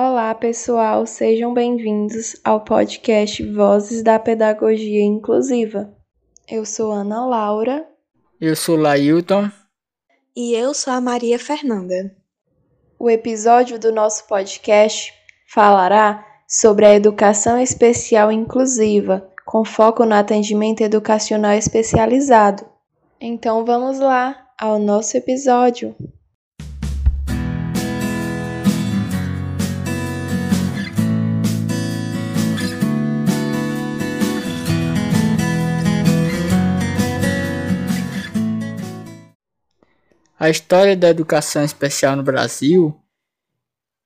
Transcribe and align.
Olá, 0.00 0.32
pessoal, 0.32 1.04
sejam 1.06 1.52
bem-vindos 1.52 2.36
ao 2.44 2.60
podcast 2.60 3.42
Vozes 3.42 4.00
da 4.00 4.16
Pedagogia 4.16 5.02
Inclusiva. 5.02 5.92
Eu 6.48 6.64
sou 6.64 6.92
Ana 6.92 7.26
Laura. 7.26 7.84
Eu 8.40 8.54
sou 8.54 8.76
Lailton. 8.76 9.50
E 10.36 10.54
eu 10.54 10.72
sou 10.72 10.92
a 10.92 11.00
Maria 11.00 11.36
Fernanda. 11.36 12.14
O 12.96 13.10
episódio 13.10 13.76
do 13.76 13.90
nosso 13.90 14.28
podcast 14.28 15.12
falará 15.52 16.24
sobre 16.46 16.86
a 16.86 16.94
educação 16.94 17.58
especial 17.58 18.30
inclusiva, 18.30 19.28
com 19.44 19.64
foco 19.64 20.04
no 20.04 20.14
atendimento 20.14 20.80
educacional 20.80 21.54
especializado. 21.54 22.64
Então 23.20 23.64
vamos 23.64 23.98
lá 23.98 24.46
ao 24.56 24.78
nosso 24.78 25.16
episódio. 25.16 25.92
A 40.38 40.48
história 40.48 40.96
da 40.96 41.08
educação 41.08 41.64
especial 41.64 42.14
no 42.14 42.22
Brasil, 42.22 42.96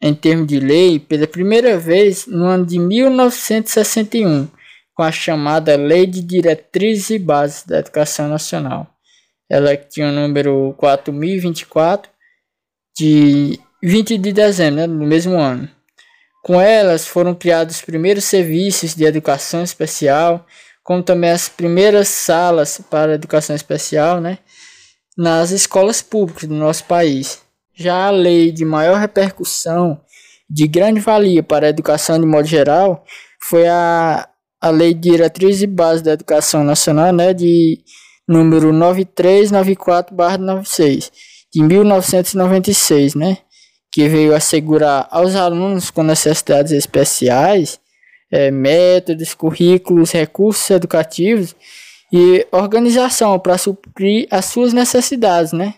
em 0.01 0.15
termos 0.15 0.47
de 0.47 0.59
lei, 0.59 0.99
pela 0.99 1.27
primeira 1.27 1.79
vez 1.79 2.27
no 2.27 2.47
ano 2.47 2.65
de 2.65 2.79
1961, 2.79 4.49
com 4.95 5.03
a 5.03 5.13
chamada 5.13 5.77
Lei 5.77 6.07
de 6.07 6.23
Diretrizes 6.23 7.11
e 7.11 7.19
Bases 7.19 7.65
da 7.65 7.79
Educação 7.79 8.29
Nacional. 8.29 8.87
Ela 9.49 9.77
tinha 9.77 10.09
o 10.09 10.13
número 10.13 10.75
4024 10.79 12.11
de 12.97 13.61
20 13.83 14.17
de 14.17 14.33
dezembro 14.33 14.77
né, 14.77 14.87
mesmo 14.87 15.39
ano. 15.39 15.69
Com 16.43 16.61
elas 16.61 17.07
foram 17.07 17.35
criados 17.35 17.77
os 17.77 17.83
primeiros 17.83 18.25
serviços 18.25 18.95
de 18.95 19.05
educação 19.05 19.63
especial, 19.63 20.46
como 20.83 21.02
também 21.02 21.30
as 21.30 21.49
primeiras 21.49 22.09
salas 22.09 22.80
para 22.91 23.15
educação 23.15 23.55
especial, 23.55 24.21
né? 24.21 24.39
Nas 25.16 25.51
escolas 25.51 26.02
públicas 26.02 26.49
do 26.49 26.55
nosso 26.55 26.85
país. 26.85 27.41
Já 27.74 28.07
a 28.07 28.10
lei 28.10 28.52
de 28.52 28.65
maior 28.65 28.99
repercussão, 28.99 30.01
de 30.49 30.68
grande 30.68 31.01
valia 31.01 31.43
para 31.43 31.66
a 31.66 31.71
educação 31.71 32.21
de 32.21 32.27
modo 32.27 32.46
geral, 32.46 33.05
foi 33.40 33.66
a, 33.66 34.29
a 34.60 34.71
Lei 34.71 34.95
de 34.95 35.10
Diretriz 35.10 35.63
e 35.63 35.66
Base 35.66 36.02
da 36.02 36.13
Educação 36.13 36.63
Nacional, 36.63 37.13
né, 37.13 37.33
de 37.33 37.80
número 38.29 38.71
9394-96, 38.73 41.10
de 41.52 41.63
1996, 41.63 43.15
né, 43.15 43.38
que 43.90 44.07
veio 44.09 44.35
assegurar 44.35 45.09
aos 45.10 45.35
alunos 45.35 45.90
com 45.90 46.02
necessidades 46.02 46.73
especiais 46.73 47.80
é, 48.30 48.51
métodos, 48.51 49.33
currículos, 49.35 50.13
recursos 50.13 50.71
educativos 50.71 51.55
e 52.13 52.46
organização 52.52 53.38
para 53.38 53.57
suprir 53.57 54.29
as 54.30 54.45
suas 54.45 54.73
necessidades, 54.73 55.52
né? 55.52 55.74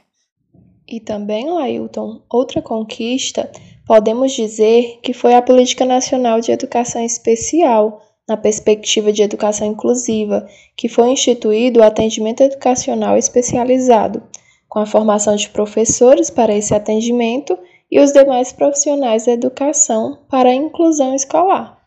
E 0.87 0.99
também, 1.01 1.49
Lailton, 1.49 2.21
outra 2.29 2.61
conquista, 2.61 3.51
podemos 3.87 4.33
dizer 4.33 4.99
que 5.03 5.13
foi 5.13 5.35
a 5.35 5.43
Política 5.43 5.85
Nacional 5.85 6.41
de 6.41 6.51
Educação 6.51 7.05
Especial, 7.05 8.03
na 8.29 8.37
perspectiva 8.37 9.13
de 9.13 9.23
educação 9.23 9.67
inclusiva, 9.67 10.47
que 10.77 10.89
foi 10.89 11.11
instituído 11.11 11.81
o 11.81 11.85
atendimento 11.85 12.43
educacional 12.43 13.17
especializado, 13.17 14.23
com 14.69 14.79
a 14.79 14.87
formação 14.87 15.37
de 15.37 15.49
professores 15.51 16.31
para 16.31 16.55
esse 16.55 16.75
atendimento 16.75 17.57
e 17.91 18.01
os 18.01 18.13
demais 18.13 18.53
profissionais 18.53 19.27
da 19.27 19.33
educação 19.33 20.19
para 20.29 20.49
a 20.49 20.55
inclusão 20.55 21.15
escolar. 21.15 21.84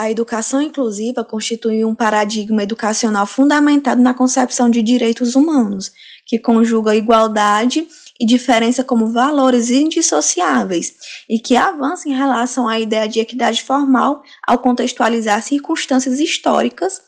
A 0.00 0.10
educação 0.10 0.62
inclusiva 0.62 1.22
constitui 1.22 1.84
um 1.84 1.94
paradigma 1.94 2.62
educacional 2.62 3.26
fundamentado 3.26 4.00
na 4.00 4.14
concepção 4.14 4.70
de 4.70 4.80
direitos 4.80 5.34
humanos, 5.34 5.92
que 6.24 6.38
conjuga 6.38 6.96
igualdade 6.96 7.86
e 8.18 8.24
diferença 8.24 8.82
como 8.82 9.12
valores 9.12 9.68
indissociáveis 9.68 10.94
e 11.28 11.38
que 11.38 11.54
avança 11.54 12.08
em 12.08 12.14
relação 12.14 12.66
à 12.66 12.80
ideia 12.80 13.06
de 13.06 13.20
equidade 13.20 13.62
formal 13.62 14.22
ao 14.48 14.58
contextualizar 14.58 15.42
circunstâncias 15.42 16.18
históricas 16.18 17.02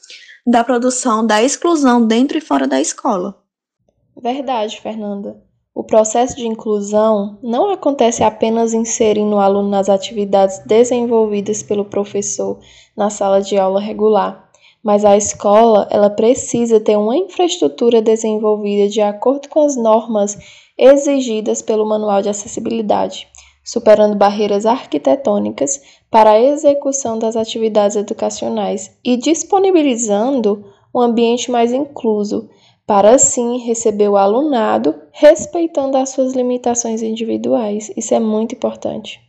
da 0.46 0.62
produção 0.62 1.26
da 1.26 1.42
exclusão 1.42 2.06
dentro 2.06 2.36
e 2.36 2.42
fora 2.42 2.68
da 2.68 2.78
escola. 2.78 3.42
Verdade, 4.22 4.78
Fernanda. 4.82 5.42
O 5.82 5.84
processo 5.84 6.36
de 6.36 6.46
inclusão 6.46 7.40
não 7.42 7.68
acontece 7.68 8.22
apenas 8.22 8.72
inserindo 8.72 9.34
o 9.34 9.40
aluno 9.40 9.68
nas 9.68 9.88
atividades 9.88 10.60
desenvolvidas 10.64 11.60
pelo 11.60 11.84
professor 11.84 12.60
na 12.96 13.10
sala 13.10 13.42
de 13.42 13.58
aula 13.58 13.80
regular, 13.80 14.48
mas 14.80 15.04
a 15.04 15.16
escola 15.16 15.88
ela 15.90 16.08
precisa 16.08 16.78
ter 16.78 16.96
uma 16.96 17.16
infraestrutura 17.16 18.00
desenvolvida 18.00 18.88
de 18.88 19.00
acordo 19.00 19.48
com 19.48 19.58
as 19.58 19.76
normas 19.76 20.38
exigidas 20.78 21.60
pelo 21.60 21.84
Manual 21.84 22.22
de 22.22 22.28
Acessibilidade, 22.28 23.26
superando 23.64 24.14
barreiras 24.14 24.64
arquitetônicas 24.64 25.82
para 26.08 26.30
a 26.30 26.40
execução 26.40 27.18
das 27.18 27.34
atividades 27.34 27.96
educacionais 27.96 28.96
e 29.04 29.16
disponibilizando 29.16 30.64
um 30.94 31.00
ambiente 31.00 31.50
mais 31.50 31.72
incluso 31.72 32.48
para 32.86 33.14
assim 33.14 33.58
receber 33.58 34.08
o 34.08 34.16
alunado 34.16 34.94
respeitando 35.12 35.96
as 35.96 36.10
suas 36.10 36.34
limitações 36.34 37.02
individuais. 37.02 37.90
Isso 37.96 38.14
é 38.14 38.20
muito 38.20 38.54
importante. 38.54 39.20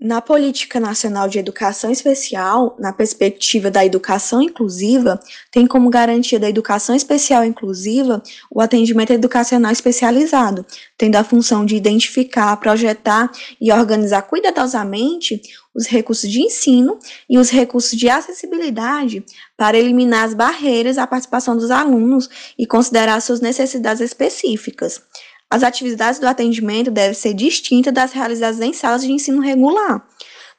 Na 0.00 0.22
Política 0.22 0.78
Nacional 0.78 1.28
de 1.28 1.40
Educação 1.40 1.90
Especial, 1.90 2.76
na 2.78 2.92
perspectiva 2.92 3.68
da 3.68 3.84
educação 3.84 4.40
inclusiva, 4.40 5.18
tem 5.50 5.66
como 5.66 5.90
garantia 5.90 6.38
da 6.38 6.48
educação 6.48 6.94
especial 6.94 7.44
inclusiva 7.44 8.22
o 8.48 8.60
atendimento 8.60 9.12
educacional 9.12 9.72
especializado, 9.72 10.64
tendo 10.96 11.16
a 11.16 11.24
função 11.24 11.66
de 11.66 11.74
identificar, 11.74 12.56
projetar 12.58 13.28
e 13.60 13.72
organizar 13.72 14.22
cuidadosamente 14.22 15.42
os 15.74 15.88
recursos 15.88 16.30
de 16.30 16.42
ensino 16.42 17.00
e 17.28 17.36
os 17.36 17.50
recursos 17.50 17.98
de 17.98 18.08
acessibilidade 18.08 19.24
para 19.56 19.76
eliminar 19.76 20.26
as 20.26 20.34
barreiras 20.34 20.96
à 20.96 21.08
participação 21.08 21.56
dos 21.56 21.72
alunos 21.72 22.54
e 22.56 22.64
considerar 22.66 23.20
suas 23.20 23.40
necessidades 23.40 24.00
específicas. 24.00 25.02
As 25.50 25.62
atividades 25.62 26.20
do 26.20 26.26
atendimento 26.26 26.90
devem 26.90 27.14
ser 27.14 27.32
distintas 27.32 27.92
das 27.92 28.12
realizadas 28.12 28.60
em 28.60 28.74
salas 28.74 29.00
de 29.00 29.10
ensino 29.10 29.40
regular, 29.40 30.06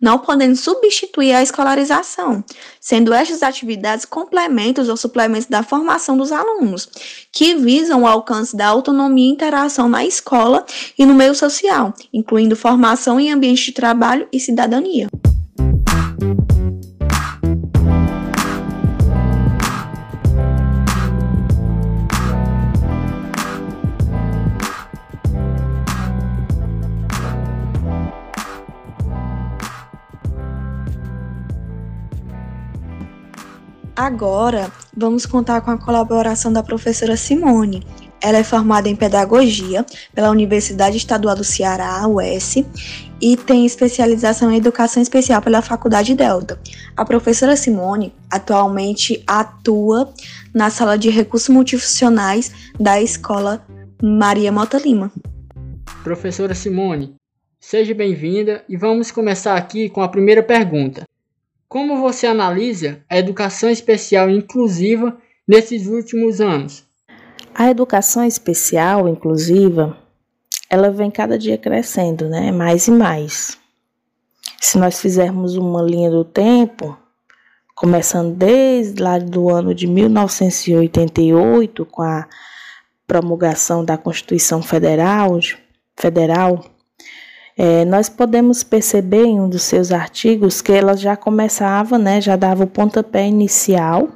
não 0.02 0.18
podendo 0.18 0.56
substituir 0.56 1.34
a 1.34 1.44
escolarização, 1.44 2.44
sendo 2.82 3.14
estas 3.14 3.44
atividades 3.44 4.04
complementos 4.04 4.90
ou 4.90 4.98
suplementos 4.98 5.48
da 5.48 5.62
formação 5.62 6.18
dos 6.18 6.32
alunos, 6.32 6.90
que 7.32 7.54
visam 7.54 8.02
o 8.02 8.08
alcance 8.08 8.58
da 8.58 8.66
autonomia 8.66 9.30
e 9.30 9.34
interação 9.34 9.88
na 9.88 10.04
escola 10.04 10.66
e 10.98 11.06
no 11.06 11.14
meio 11.14 11.36
social, 11.36 11.94
incluindo 12.12 12.56
formação 12.56 13.20
em 13.20 13.32
ambiente 13.32 13.66
de 13.66 13.74
trabalho 13.74 14.28
e 14.34 14.40
cidadania. 14.40 15.08
Agora, 34.00 34.72
vamos 34.96 35.26
contar 35.26 35.60
com 35.60 35.72
a 35.72 35.78
colaboração 35.78 36.54
da 36.54 36.64
professora 36.64 37.18
Simone. 37.18 37.86
Ela 38.24 38.38
é 38.38 38.46
formada 38.46 38.88
em 38.88 38.96
Pedagogia 38.96 39.86
pela 40.16 40.30
Universidade 40.30 40.96
Estadual 40.96 41.36
do 41.36 41.44
Ceará, 41.44 42.08
UES, 42.08 42.64
e 43.22 43.36
tem 43.36 43.66
especialização 43.66 44.50
em 44.50 44.56
Educação 44.56 45.04
Especial 45.04 45.42
pela 45.42 45.62
Faculdade 45.62 46.16
Delta. 46.16 46.58
A 46.96 47.04
professora 47.04 47.58
Simone 47.58 48.16
atualmente 48.32 49.22
atua 49.28 50.14
na 50.54 50.70
Sala 50.70 50.98
de 50.98 51.10
Recursos 51.10 51.50
Multifuncionais 51.50 52.54
da 52.80 53.02
Escola 53.02 53.62
Maria 54.02 54.50
Mota 54.50 54.78
Lima. 54.78 55.12
Professora 56.06 56.56
Simone, 56.56 57.16
seja 57.60 57.94
bem-vinda 57.94 58.64
e 58.70 58.78
vamos 58.78 59.12
começar 59.12 59.58
aqui 59.58 59.90
com 59.90 60.02
a 60.02 60.08
primeira 60.08 60.42
pergunta. 60.42 61.04
Como 61.70 62.02
você 62.02 62.26
analisa 62.26 63.06
a 63.08 63.20
educação 63.20 63.70
especial 63.70 64.28
inclusiva 64.28 65.16
nesses 65.48 65.86
últimos 65.86 66.42
anos? 66.42 66.84
A 67.54 67.70
educação 67.70 68.26
especial 68.26 69.08
inclusiva, 69.08 69.96
ela 70.68 70.90
vem 70.90 71.12
cada 71.12 71.38
dia 71.38 71.60
crescendo, 71.60 72.28
né? 72.28 72.52
Mais 72.52 72.88
e 72.88 72.92
mais. 72.92 73.56
Se 74.60 74.80
nós 74.80 75.00
fizermos 75.00 75.56
uma 75.56 75.84
linha 75.84 76.10
do 76.10 76.26
tempo, 76.26 76.98
começando 77.76 78.36
desde 78.36 79.00
lá 79.00 79.20
do 79.20 79.48
ano 79.48 79.76
de 79.76 79.86
1988, 79.86 81.86
com 81.86 82.02
a 82.02 82.28
promulgação 83.06 83.86
da 83.86 83.96
Constituição 83.96 84.64
Federal, 84.64 85.40
Federal 85.96 86.66
É, 87.62 87.84
nós 87.84 88.08
podemos 88.08 88.64
perceber 88.64 89.26
em 89.26 89.38
um 89.38 89.50
dos 89.50 89.64
seus 89.64 89.92
artigos 89.92 90.62
que 90.62 90.72
ela 90.72 90.96
já 90.96 91.18
começava, 91.18 91.98
né, 91.98 92.22
já 92.22 92.38
dava 92.38 92.64
o 92.64 92.68
pontapé 92.68 93.28
inicial 93.28 94.08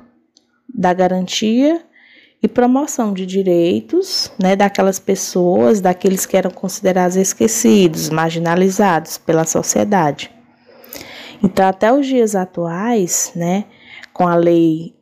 da 0.73 0.93
garantia 0.93 1.83
e 2.41 2.47
promoção 2.47 3.11
de 3.11 3.25
direitos 3.25 4.31
né, 4.41 4.55
daquelas 4.55 4.97
pessoas, 4.97 5.81
daqueles 5.81 6.25
que 6.25 6.37
eram 6.37 6.51
considerados 6.51 7.17
esquecidos, 7.17 8.09
marginalizados 8.09 9.17
pela 9.17 9.43
sociedade. 9.43 10.31
Então, 11.43 11.67
até 11.67 11.91
os 11.91 12.07
dias 12.07 12.37
atuais, 12.37 13.33
né, 13.35 13.65
com 14.13 14.25
a 14.25 14.35
lei 14.35 14.95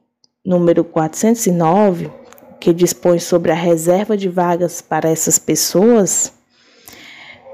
número 0.43 0.83
409, 0.83 2.09
que 2.59 2.73
dispõe 2.73 3.19
sobre 3.19 3.51
a 3.51 3.55
reserva 3.55 4.17
de 4.17 4.27
vagas 4.27 4.81
para 4.81 5.11
essas 5.11 5.37
pessoas 5.37 6.40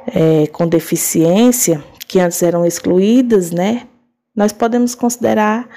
é, 0.07 0.47
com 0.47 0.67
deficiência, 0.67 1.83
que 2.07 2.19
antes 2.19 2.41
eram 2.41 2.65
excluídas, 2.65 3.51
né, 3.51 3.87
nós 4.35 4.53
podemos 4.53 4.95
considerar 4.95 5.67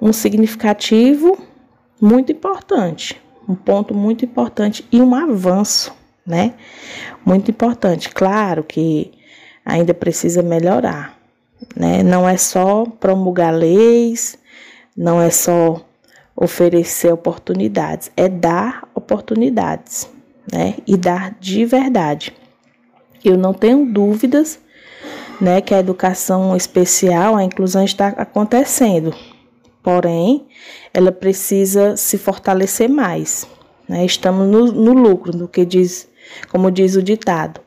um 0.00 0.12
significativo 0.12 1.38
muito 2.00 2.32
importante, 2.32 3.20
um 3.48 3.54
ponto 3.54 3.94
muito 3.94 4.24
importante 4.24 4.86
e 4.90 5.00
um 5.00 5.14
avanço, 5.14 5.92
né, 6.26 6.54
muito 7.24 7.50
importante. 7.50 8.08
Claro 8.08 8.64
que 8.64 9.12
ainda 9.64 9.92
precisa 9.92 10.42
melhorar, 10.42 11.18
né, 11.74 12.02
não 12.02 12.28
é 12.28 12.36
só 12.36 12.84
promulgar 12.84 13.54
leis, 13.54 14.38
não 14.96 15.20
é 15.20 15.30
só 15.30 15.82
oferecer 16.34 17.12
oportunidades, 17.12 18.10
é 18.16 18.28
dar 18.28 18.88
oportunidades, 18.94 20.08
né, 20.50 20.76
e 20.86 20.96
dar 20.96 21.36
de 21.40 21.64
verdade. 21.64 22.32
Eu 23.28 23.36
não 23.36 23.52
tenho 23.52 23.84
dúvidas, 23.84 24.60
né, 25.40 25.60
que 25.60 25.74
a 25.74 25.80
educação 25.80 26.56
especial, 26.56 27.36
a 27.36 27.42
inclusão 27.42 27.84
está 27.84 28.08
acontecendo. 28.08 29.12
Porém, 29.82 30.46
ela 30.94 31.10
precisa 31.10 31.96
se 31.96 32.18
fortalecer 32.18 32.88
mais. 32.88 33.44
Né? 33.88 34.04
Estamos 34.04 34.46
no, 34.46 34.70
no 34.70 34.92
lucro, 34.92 35.32
do 35.32 35.48
que 35.48 35.64
diz, 35.64 36.08
como 36.48 36.70
diz 36.70 36.94
o 36.94 37.02
ditado. 37.02 37.60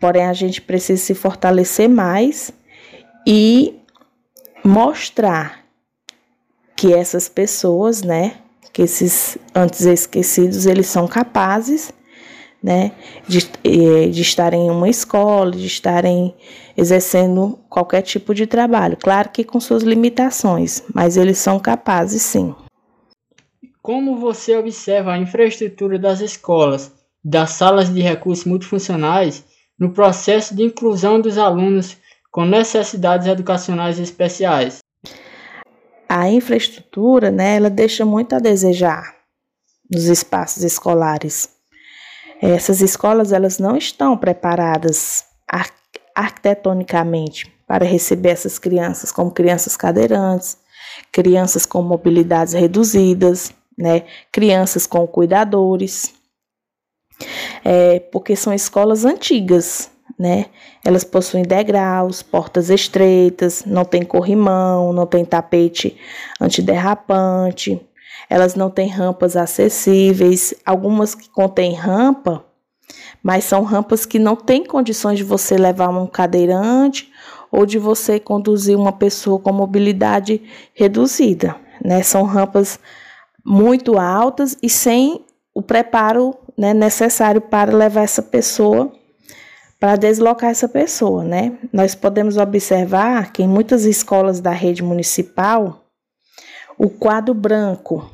Porém, 0.00 0.24
a 0.24 0.32
gente 0.32 0.60
precisa 0.60 1.00
se 1.00 1.14
fortalecer 1.14 1.88
mais 1.88 2.50
e 3.24 3.78
mostrar 4.64 5.64
que 6.74 6.92
essas 6.92 7.28
pessoas, 7.28 8.02
né, 8.02 8.38
que 8.72 8.82
esses 8.82 9.38
antes 9.54 9.82
esquecidos, 9.82 10.66
eles 10.66 10.86
são 10.86 11.06
capazes 11.06 11.92
né, 12.66 12.90
de, 13.28 13.48
de 14.10 14.20
estarem 14.20 14.66
em 14.66 14.70
uma 14.70 14.88
escola, 14.88 15.52
de 15.52 15.68
estarem 15.68 16.34
exercendo 16.76 17.60
qualquer 17.70 18.02
tipo 18.02 18.34
de 18.34 18.44
trabalho. 18.44 18.96
Claro 18.96 19.28
que 19.28 19.44
com 19.44 19.60
suas 19.60 19.84
limitações, 19.84 20.82
mas 20.92 21.16
eles 21.16 21.38
são 21.38 21.60
capazes 21.60 22.22
sim. 22.22 22.52
Como 23.80 24.18
você 24.18 24.56
observa 24.56 25.12
a 25.12 25.18
infraestrutura 25.18 25.96
das 25.96 26.18
escolas, 26.20 26.92
das 27.24 27.50
salas 27.50 27.88
de 27.94 28.00
recursos 28.00 28.44
multifuncionais 28.44 29.44
no 29.78 29.92
processo 29.92 30.52
de 30.52 30.64
inclusão 30.64 31.20
dos 31.20 31.38
alunos 31.38 31.96
com 32.32 32.44
necessidades 32.44 33.28
educacionais 33.28 34.00
especiais? 34.00 34.78
A 36.08 36.28
infraestrutura, 36.28 37.30
né, 37.30 37.58
ela 37.58 37.70
deixa 37.70 38.04
muito 38.04 38.34
a 38.34 38.40
desejar 38.40 39.14
nos 39.88 40.06
espaços 40.06 40.64
escolares. 40.64 41.55
Essas 42.54 42.80
escolas 42.80 43.32
elas 43.32 43.58
não 43.58 43.76
estão 43.76 44.16
preparadas 44.16 45.24
ar 45.48 45.68
arquitetonicamente 46.14 47.52
para 47.66 47.84
receber 47.84 48.30
essas 48.30 48.58
crianças, 48.58 49.12
como 49.12 49.30
crianças 49.30 49.76
cadeirantes, 49.76 50.56
crianças 51.12 51.66
com 51.66 51.82
mobilidades 51.82 52.54
reduzidas, 52.54 53.52
né, 53.76 54.04
crianças 54.32 54.86
com 54.86 55.06
cuidadores, 55.06 56.14
é, 57.62 58.00
porque 58.00 58.34
são 58.34 58.54
escolas 58.54 59.04
antigas, 59.04 59.90
né? 60.18 60.46
Elas 60.84 61.04
possuem 61.04 61.42
degraus, 61.42 62.22
portas 62.22 62.70
estreitas, 62.70 63.64
não 63.66 63.84
tem 63.84 64.02
corrimão, 64.02 64.92
não 64.92 65.06
tem 65.06 65.24
tapete 65.24 65.98
antiderrapante, 66.40 67.78
elas 68.28 68.54
não 68.54 68.70
têm 68.70 68.88
rampas 68.88 69.36
acessíveis, 69.36 70.54
algumas 70.64 71.14
que 71.14 71.28
contêm 71.30 71.74
rampa, 71.74 72.44
mas 73.22 73.44
são 73.44 73.62
rampas 73.62 74.06
que 74.06 74.18
não 74.18 74.36
têm 74.36 74.64
condições 74.64 75.18
de 75.18 75.24
você 75.24 75.56
levar 75.56 75.88
um 75.88 76.06
cadeirante 76.06 77.10
ou 77.50 77.64
de 77.64 77.78
você 77.78 78.18
conduzir 78.18 78.76
uma 78.76 78.92
pessoa 78.92 79.38
com 79.38 79.52
mobilidade 79.52 80.42
reduzida, 80.74 81.56
né? 81.84 82.02
São 82.02 82.22
rampas 82.24 82.78
muito 83.44 83.98
altas 83.98 84.56
e 84.62 84.68
sem 84.68 85.24
o 85.54 85.62
preparo 85.62 86.36
né, 86.58 86.74
necessário 86.74 87.40
para 87.40 87.74
levar 87.74 88.02
essa 88.02 88.22
pessoa, 88.22 88.92
para 89.78 89.96
deslocar 89.96 90.50
essa 90.50 90.68
pessoa, 90.68 91.22
né? 91.22 91.56
Nós 91.72 91.94
podemos 91.94 92.36
observar 92.36 93.32
que 93.32 93.42
em 93.42 93.48
muitas 93.48 93.84
escolas 93.84 94.40
da 94.40 94.50
rede 94.50 94.82
municipal, 94.82 95.84
o 96.78 96.90
quadro 96.90 97.32
branco 97.32 98.10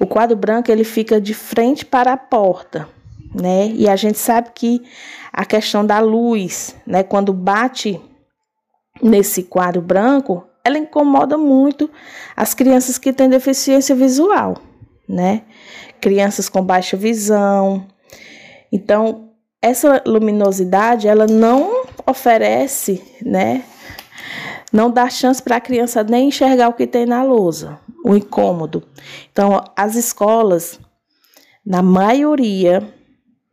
o 0.00 0.06
quadro 0.06 0.36
branco 0.36 0.72
ele 0.72 0.82
fica 0.82 1.20
de 1.20 1.34
frente 1.34 1.84
para 1.84 2.14
a 2.14 2.16
porta, 2.16 2.88
né? 3.34 3.66
E 3.74 3.88
a 3.88 3.94
gente 3.94 4.18
sabe 4.18 4.50
que 4.54 4.82
a 5.30 5.44
questão 5.44 5.84
da 5.84 6.00
luz, 6.00 6.74
né, 6.86 7.02
quando 7.02 7.32
bate 7.32 8.00
nesse 9.02 9.42
quadro 9.42 9.82
branco, 9.82 10.44
ela 10.64 10.78
incomoda 10.78 11.36
muito 11.36 11.90
as 12.36 12.54
crianças 12.54 12.98
que 12.98 13.12
têm 13.12 13.28
deficiência 13.28 13.94
visual, 13.94 14.56
né? 15.06 15.42
Crianças 16.00 16.48
com 16.48 16.62
baixa 16.62 16.96
visão. 16.96 17.86
Então, 18.72 19.30
essa 19.60 20.02
luminosidade, 20.06 21.06
ela 21.06 21.26
não 21.26 21.84
oferece, 22.06 23.02
né? 23.22 23.64
Não 24.72 24.90
dá 24.90 25.10
chance 25.10 25.42
para 25.42 25.56
a 25.56 25.60
criança 25.60 26.02
nem 26.02 26.28
enxergar 26.28 26.68
o 26.68 26.72
que 26.72 26.86
tem 26.86 27.04
na 27.04 27.22
lousa, 27.22 27.78
o 28.04 28.14
incômodo. 28.14 28.82
Então, 29.30 29.62
as 29.76 29.94
escolas, 29.96 30.78
na 31.64 31.82
maioria, 31.82 32.82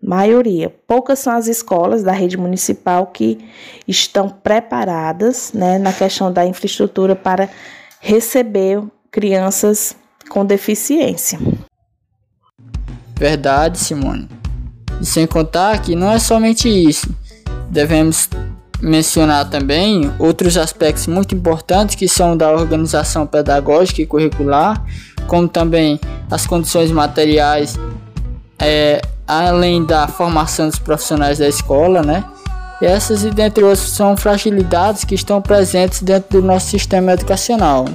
maioria, 0.01 0.73
poucas 0.87 1.19
são 1.19 1.33
as 1.33 1.47
escolas 1.47 2.03
da 2.03 2.11
rede 2.11 2.37
municipal 2.37 3.07
que 3.07 3.37
estão 3.87 4.29
preparadas, 4.29 5.51
né, 5.53 5.77
na 5.77 5.91
questão 5.91 6.31
da 6.31 6.45
infraestrutura 6.45 7.15
para 7.15 7.49
receber 7.99 8.83
crianças 9.11 9.95
com 10.29 10.45
deficiência. 10.45 11.39
Verdade, 13.15 13.79
Simone. 13.79 14.29
E 15.01 15.05
sem 15.05 15.25
contar 15.25 15.81
que 15.81 15.95
não 15.95 16.11
é 16.11 16.19
somente 16.19 16.69
isso. 16.69 17.07
Devemos 17.69 18.29
mencionar 18.81 19.49
também 19.49 20.11
outros 20.19 20.57
aspectos 20.57 21.07
muito 21.07 21.33
importantes 21.33 21.95
que 21.95 22.07
são 22.07 22.37
da 22.37 22.51
organização 22.51 23.25
pedagógica 23.25 24.01
e 24.01 24.05
curricular, 24.05 24.83
como 25.27 25.47
também 25.47 25.99
as 26.29 26.45
condições 26.45 26.91
materiais, 26.91 27.77
é, 28.59 29.01
além 29.27 29.85
da 29.85 30.07
formação 30.07 30.67
dos 30.67 30.79
profissionais 30.79 31.37
da 31.39 31.47
escola, 31.47 32.01
né? 32.01 32.23
E 32.81 32.85
essas 32.85 33.23
e 33.23 33.31
dentre 33.31 33.63
outras 33.63 33.89
são 33.89 34.15
fragilidades 34.15 35.03
que 35.03 35.15
estão 35.15 35.41
presentes 35.41 36.01
dentro 36.01 36.39
do 36.39 36.47
nosso 36.47 36.67
sistema 36.67 37.13
educacional. 37.13 37.85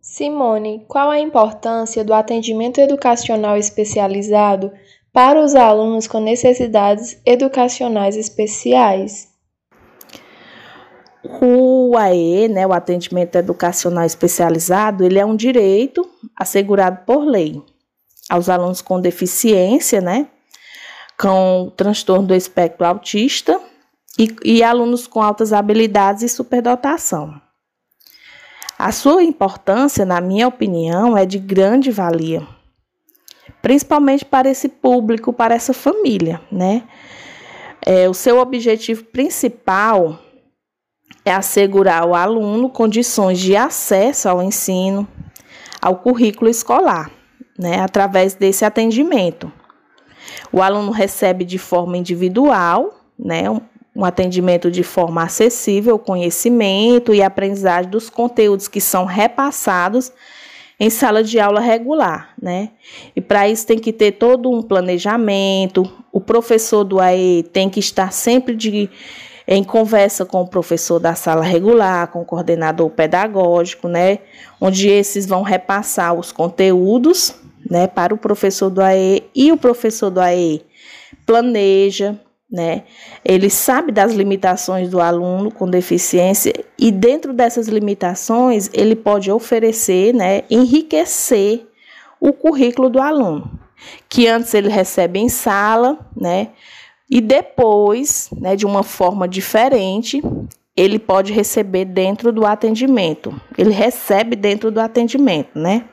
Simone, 0.00 0.84
qual 0.88 1.10
a 1.10 1.20
importância 1.20 2.04
do 2.04 2.14
atendimento 2.14 2.80
educacional 2.80 3.56
especializado 3.56 4.72
para 5.18 5.42
os 5.42 5.56
alunos 5.56 6.06
com 6.06 6.20
necessidades 6.20 7.20
educacionais 7.26 8.16
especiais. 8.16 9.26
O 11.42 11.96
AE, 11.96 12.46
né, 12.46 12.64
o 12.64 12.72
atendimento 12.72 13.34
educacional 13.34 14.04
especializado, 14.04 15.02
ele 15.02 15.18
é 15.18 15.26
um 15.26 15.34
direito 15.34 16.08
assegurado 16.36 17.00
por 17.04 17.24
lei 17.24 17.60
aos 18.30 18.48
alunos 18.48 18.80
com 18.80 19.00
deficiência, 19.00 20.00
né, 20.00 20.28
com 21.20 21.72
transtorno 21.76 22.28
do 22.28 22.34
espectro 22.36 22.86
autista 22.86 23.60
e, 24.16 24.32
e 24.44 24.62
alunos 24.62 25.08
com 25.08 25.20
altas 25.20 25.52
habilidades 25.52 26.22
e 26.22 26.28
superdotação. 26.28 27.34
A 28.78 28.92
sua 28.92 29.24
importância, 29.24 30.04
na 30.04 30.20
minha 30.20 30.46
opinião, 30.46 31.18
é 31.18 31.26
de 31.26 31.40
grande 31.40 31.90
valia 31.90 32.46
principalmente 33.60 34.24
para 34.24 34.48
esse 34.48 34.68
público, 34.68 35.32
para 35.32 35.54
essa 35.54 35.72
família, 35.72 36.40
né? 36.50 36.84
É, 37.84 38.08
o 38.08 38.14
seu 38.14 38.38
objetivo 38.38 39.04
principal 39.04 40.18
é 41.24 41.32
assegurar 41.32 42.02
ao 42.02 42.14
aluno 42.14 42.68
condições 42.68 43.38
de 43.38 43.56
acesso 43.56 44.28
ao 44.28 44.42
ensino, 44.42 45.06
ao 45.80 45.96
currículo 45.96 46.50
escolar, 46.50 47.10
né, 47.58 47.80
através 47.80 48.34
desse 48.34 48.64
atendimento. 48.64 49.52
O 50.52 50.62
aluno 50.62 50.90
recebe 50.90 51.44
de 51.44 51.58
forma 51.58 51.96
individual, 51.96 53.00
né, 53.18 53.44
um 53.94 54.04
atendimento 54.04 54.70
de 54.70 54.82
forma 54.82 55.22
acessível 55.22 55.98
conhecimento 55.98 57.12
e 57.12 57.22
aprendizagem 57.22 57.90
dos 57.90 58.08
conteúdos 58.08 58.68
que 58.68 58.80
são 58.80 59.04
repassados 59.04 60.12
em 60.80 60.90
sala 60.90 61.22
de 61.22 61.40
aula 61.40 61.60
regular, 61.60 62.34
né? 62.40 62.70
E 63.14 63.20
para 63.20 63.48
isso 63.48 63.66
tem 63.66 63.78
que 63.78 63.92
ter 63.92 64.12
todo 64.12 64.50
um 64.50 64.62
planejamento. 64.62 65.90
O 66.12 66.20
professor 66.20 66.84
do 66.84 67.00
AE 67.00 67.42
tem 67.52 67.68
que 67.68 67.80
estar 67.80 68.12
sempre 68.12 68.54
de, 68.54 68.88
em 69.46 69.64
conversa 69.64 70.24
com 70.24 70.40
o 70.42 70.48
professor 70.48 71.00
da 71.00 71.14
sala 71.14 71.42
regular, 71.42 72.08
com 72.08 72.20
o 72.20 72.24
coordenador 72.24 72.88
pedagógico, 72.90 73.88
né? 73.88 74.18
Onde 74.60 74.88
esses 74.88 75.26
vão 75.26 75.42
repassar 75.42 76.14
os 76.14 76.30
conteúdos, 76.30 77.34
né, 77.68 77.86
para 77.86 78.14
o 78.14 78.18
professor 78.18 78.70
do 78.70 78.80
AE 78.80 79.24
e 79.34 79.52
o 79.52 79.56
professor 79.56 80.10
do 80.10 80.20
AE 80.20 80.62
planeja, 81.26 82.18
né? 82.50 82.84
Ele 83.24 83.50
sabe 83.50 83.92
das 83.92 84.12
limitações 84.12 84.88
do 84.88 85.00
aluno 85.00 85.50
com 85.50 85.68
deficiência 85.68 86.52
e 86.78 86.90
dentro 86.90 87.32
dessas 87.32 87.68
limitações 87.68 88.70
ele 88.72 88.96
pode 88.96 89.30
oferecer, 89.30 90.14
né, 90.14 90.42
enriquecer 90.50 91.66
o 92.20 92.32
currículo 92.32 92.88
do 92.88 93.00
aluno, 93.00 93.50
que 94.08 94.26
antes 94.26 94.54
ele 94.54 94.68
recebe 94.68 95.20
em 95.20 95.28
sala, 95.28 95.98
né? 96.16 96.48
E 97.10 97.20
depois, 97.20 98.28
né, 98.36 98.56
de 98.56 98.66
uma 98.66 98.82
forma 98.82 99.26
diferente, 99.28 100.22
ele 100.76 100.98
pode 100.98 101.32
receber 101.32 101.84
dentro 101.84 102.32
do 102.32 102.44
atendimento. 102.44 103.34
Ele 103.56 103.70
recebe 103.70 104.36
dentro 104.36 104.70
do 104.70 104.80
atendimento, 104.80 105.58
né? 105.58 105.84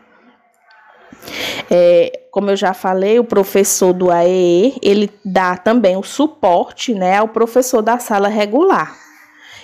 É, 1.69 2.27
como 2.31 2.49
eu 2.49 2.55
já 2.55 2.73
falei, 2.73 3.19
o 3.19 3.23
professor 3.23 3.93
do 3.93 4.11
AEE, 4.11 4.77
ele 4.81 5.09
dá 5.23 5.57
também 5.57 5.95
o 5.95 6.03
suporte 6.03 6.93
né, 6.93 7.17
ao 7.17 7.27
professor 7.27 7.81
da 7.81 7.99
sala 7.99 8.27
regular. 8.27 8.95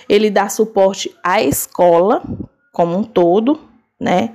Ele 0.08 0.30
dá 0.30 0.48
suporte 0.48 1.14
à 1.22 1.42
escola 1.42 2.22
como 2.72 2.96
um 2.96 3.04
todo, 3.04 3.60
né? 4.00 4.34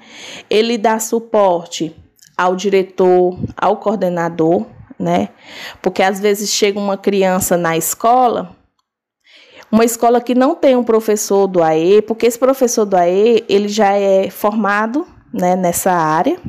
Ele 0.49 0.77
dá 0.77 0.99
suporte 0.99 1.95
ao 2.37 2.55
diretor, 2.55 3.37
ao 3.55 3.77
coordenador, 3.77 4.65
né? 4.97 5.29
Porque 5.81 6.01
às 6.01 6.19
vezes 6.19 6.51
chega 6.51 6.79
uma 6.79 6.97
criança 6.97 7.57
na 7.57 7.75
escola, 7.75 8.55
uma 9.71 9.83
escola 9.83 10.21
que 10.21 10.33
não 10.33 10.55
tem 10.55 10.75
um 10.75 10.83
professor 10.83 11.47
do 11.47 11.61
AE, 11.61 12.01
porque 12.03 12.25
esse 12.25 12.39
professor 12.39 12.85
do 12.85 12.95
AE, 12.95 13.43
ele 13.49 13.67
já 13.67 13.93
é 13.93 14.29
formado, 14.29 15.05
né, 15.33 15.55
nessa 15.55 15.91
área, 15.91 16.39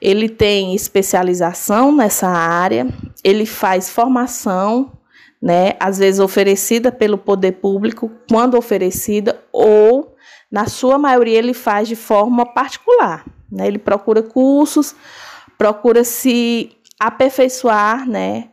ele 0.00 0.28
tem 0.28 0.74
especialização 0.74 1.94
nessa 1.94 2.28
área, 2.28 2.86
ele 3.22 3.46
faz 3.46 3.90
formação, 3.90 4.92
né, 5.40 5.74
às 5.78 5.98
vezes 5.98 6.20
oferecida 6.20 6.90
pelo 6.90 7.18
poder 7.18 7.52
público, 7.52 8.10
quando 8.28 8.56
oferecida, 8.56 9.40
ou, 9.52 10.14
na 10.50 10.66
sua 10.66 10.98
maioria, 10.98 11.38
ele 11.38 11.54
faz 11.54 11.88
de 11.88 11.96
forma 11.96 12.46
particular. 12.46 13.24
Né, 13.50 13.66
ele 13.66 13.78
procura 13.78 14.22
cursos, 14.22 14.94
procura 15.56 16.04
se 16.04 16.72
aperfeiçoar, 16.98 18.08
né, 18.08 18.48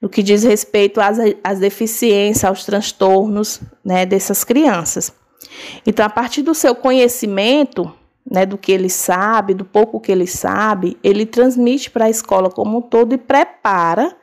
no 0.00 0.08
que 0.08 0.22
diz 0.22 0.42
respeito 0.42 1.00
às, 1.00 1.18
às 1.44 1.58
deficiências, 1.58 2.44
aos 2.44 2.64
transtornos 2.64 3.60
né, 3.84 4.06
dessas 4.06 4.44
crianças. 4.44 5.12
Então, 5.86 6.04
a 6.04 6.08
partir 6.08 6.42
do 6.42 6.54
seu 6.54 6.74
conhecimento, 6.74 7.92
né, 8.30 8.46
do 8.46 8.56
que 8.56 8.70
ele 8.70 8.88
sabe, 8.88 9.54
do 9.54 9.64
pouco 9.64 10.00
que 10.00 10.12
ele 10.12 10.26
sabe, 10.26 10.96
ele 11.02 11.26
transmite 11.26 11.90
para 11.90 12.04
a 12.04 12.10
escola 12.10 12.48
como 12.48 12.78
um 12.78 12.82
todo 12.82 13.12
e 13.12 13.18
prepara, 13.18 14.16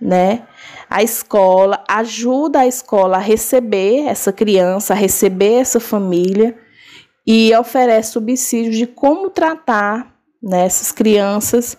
né, 0.00 0.46
a 0.90 1.02
escola, 1.02 1.82
ajuda 1.88 2.60
a 2.60 2.66
escola 2.66 3.16
a 3.16 3.20
receber 3.20 4.06
essa 4.06 4.32
criança, 4.32 4.92
a 4.92 4.96
receber 4.96 5.60
essa 5.60 5.80
família 5.80 6.56
e 7.26 7.54
oferece 7.56 8.12
subsídios 8.12 8.76
de 8.76 8.86
como 8.86 9.30
tratar 9.30 10.14
né, 10.42 10.66
essas 10.66 10.92
crianças 10.92 11.78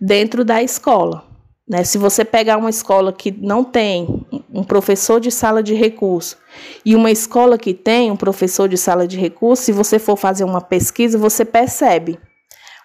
dentro 0.00 0.44
da 0.44 0.62
escola. 0.62 1.33
Né? 1.68 1.82
Se 1.82 1.96
você 1.96 2.24
pegar 2.24 2.58
uma 2.58 2.70
escola 2.70 3.12
que 3.12 3.30
não 3.30 3.64
tem 3.64 4.26
um 4.52 4.62
professor 4.62 5.18
de 5.18 5.30
sala 5.30 5.62
de 5.62 5.74
recurso 5.74 6.36
e 6.84 6.94
uma 6.94 7.10
escola 7.10 7.56
que 7.56 7.72
tem 7.72 8.10
um 8.10 8.16
professor 8.16 8.68
de 8.68 8.76
sala 8.76 9.06
de 9.06 9.18
recurso, 9.18 9.62
se 9.62 9.72
você 9.72 9.98
for 9.98 10.16
fazer 10.16 10.44
uma 10.44 10.60
pesquisa, 10.60 11.18
você 11.18 11.44
percebe 11.44 12.18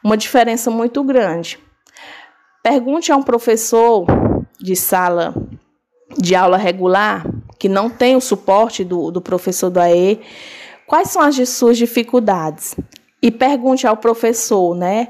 uma 0.03 0.15
diferença 0.15 0.71
muito 0.71 1.03
grande. 1.03 1.59
Pergunte 2.63 3.11
a 3.11 3.17
um 3.17 3.23
professor 3.23 4.05
de 4.59 4.75
sala 4.75 5.33
de 6.17 6.35
aula 6.35 6.57
regular, 6.57 7.25
que 7.57 7.69
não 7.69 7.89
tem 7.89 8.15
o 8.15 8.21
suporte 8.21 8.83
do, 8.83 9.11
do 9.11 9.21
professor 9.21 9.69
do 9.69 9.79
AE, 9.79 10.19
quais 10.87 11.09
são 11.09 11.21
as 11.21 11.49
suas 11.49 11.77
dificuldades. 11.77 12.75
E 13.21 13.29
pergunte 13.29 13.85
ao 13.85 13.97
professor 13.97 14.73
né, 14.73 15.09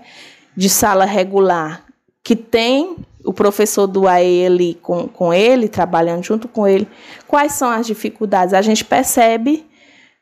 de 0.58 0.68
sala 0.68 1.06
regular, 1.06 1.86
que 2.24 2.36
tem 2.36 2.98
o 3.30 3.34
professor 3.34 3.86
do 3.86 4.08
AE 4.08 4.44
ali 4.48 4.74
com, 4.82 5.08
com 5.08 5.32
ele, 5.32 5.68
trabalhando 5.68 6.24
junto 6.24 6.48
com 6.48 6.68
ele, 6.68 6.88
quais 7.28 7.52
são 7.52 7.70
as 7.70 7.86
dificuldades? 7.86 8.56
A 8.56 8.62
gente 8.64 8.84
percebe 8.84 9.70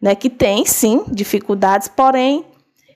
né, 0.01 0.13
que 0.13 0.29
tem 0.29 0.65
sim 0.65 1.05
dificuldades, 1.07 1.87
porém, 1.87 2.43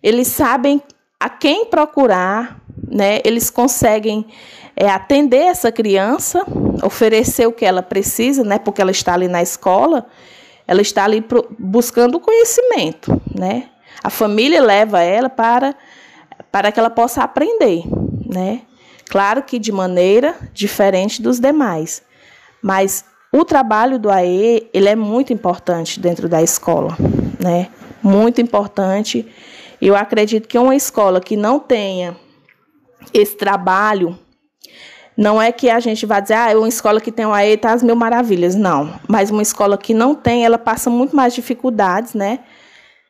eles 0.04 0.28
sabem 0.28 0.82
a 1.18 1.30
quem 1.30 1.64
procurar, 1.64 2.60
né, 2.90 3.20
eles 3.24 3.50
conseguem 3.50 4.26
é, 4.76 4.90
atender 4.90 5.44
essa 5.44 5.72
criança, 5.72 6.44
oferecer 6.84 7.48
o 7.48 7.54
que 7.54 7.64
ela 7.64 7.82
precisa, 7.82 8.44
né, 8.44 8.60
porque 8.60 8.82
ela 8.82 8.92
está 8.92 9.14
ali 9.14 9.30
na 9.30 9.42
escola, 9.42 10.08
ela 10.68 10.82
está 10.82 11.06
ali 11.06 11.22
pro, 11.22 11.48
buscando 11.58 12.20
conhecimento. 12.20 13.22
Né? 13.34 13.70
A 14.04 14.10
família 14.10 14.62
leva 14.62 15.02
ela 15.02 15.30
para, 15.30 15.74
para 16.52 16.70
que 16.70 16.82
ela 16.82 16.90
possa 16.90 17.24
aprender. 17.24 17.86
Né? 18.26 18.64
Claro 19.12 19.44
que 19.44 19.60
de 19.60 19.74
maneira 19.74 20.36
diferente 20.54 21.22
dos 21.22 21.38
demais, 21.38 22.02
mas 22.64 23.04
o 23.30 23.44
trabalho 23.44 24.00
do 24.00 24.10
AE 24.10 24.70
ele 24.74 24.88
é 24.88 24.96
muito 24.96 25.34
importante 25.34 26.00
dentro 26.00 26.30
da 26.30 26.42
escola, 26.42 26.96
né? 27.38 27.68
Muito 28.02 28.40
importante. 28.40 29.30
Eu 29.82 29.98
acredito 29.98 30.48
que 30.48 30.58
uma 30.58 30.78
escola 30.78 31.20
que 31.20 31.36
não 31.36 31.60
tenha 31.60 32.16
esse 33.14 33.36
trabalho, 33.36 34.18
não 35.18 35.42
é 35.42 35.52
que 35.52 35.70
a 35.70 35.82
gente 35.82 36.06
vai 36.06 36.22
dizer, 36.22 36.36
ah, 36.36 36.58
uma 36.58 36.70
escola 36.70 37.02
que 37.02 37.12
tem 37.12 37.26
o 37.26 37.34
AE 37.34 37.58
tá 37.58 37.74
as 37.74 37.84
mil 37.84 37.98
maravilhas, 37.98 38.56
não. 38.56 38.98
Mas 39.10 39.30
uma 39.30 39.42
escola 39.42 39.78
que 39.78 39.94
não 39.94 40.16
tem, 40.16 40.46
ela 40.46 40.58
passa 40.58 40.90
muito 40.90 41.14
mais 41.14 41.36
dificuldades, 41.36 42.14
né? 42.14 42.40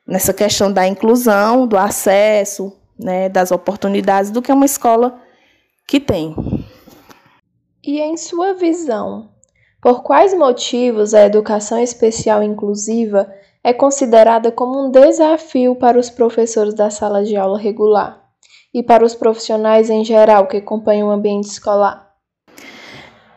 Nessa 0.08 0.34
questão 0.34 0.74
da 0.74 0.88
inclusão, 0.88 1.68
do 1.68 1.78
acesso, 1.78 2.76
né, 3.00 3.30
das 3.30 3.52
oportunidades, 3.52 4.32
do 4.32 4.42
que 4.42 4.52
uma 4.52 4.66
escola 4.66 5.22
que 5.88 6.00
tem. 6.00 6.36
E 7.84 8.00
em 8.00 8.16
sua 8.16 8.54
visão, 8.54 9.32
por 9.82 10.04
quais 10.04 10.34
motivos 10.34 11.14
a 11.14 11.26
educação 11.26 11.80
especial 11.80 12.44
inclusiva 12.44 13.32
é 13.64 13.74
considerada 13.74 14.52
como 14.52 14.86
um 14.86 14.92
desafio 14.92 15.76
para 15.76 16.00
os 16.00 16.10
professores 16.10 16.74
da 16.74 16.90
sala 16.90 17.24
de 17.24 17.36
aula 17.36 17.60
regular 17.60 18.22
e 18.74 18.82
para 18.84 19.04
os 19.04 19.16
profissionais 19.16 19.90
em 19.90 20.04
geral 20.06 20.48
que 20.48 20.58
acompanham 20.58 21.10
o 21.10 21.12
ambiente 21.12 21.48
escolar? 21.48 22.10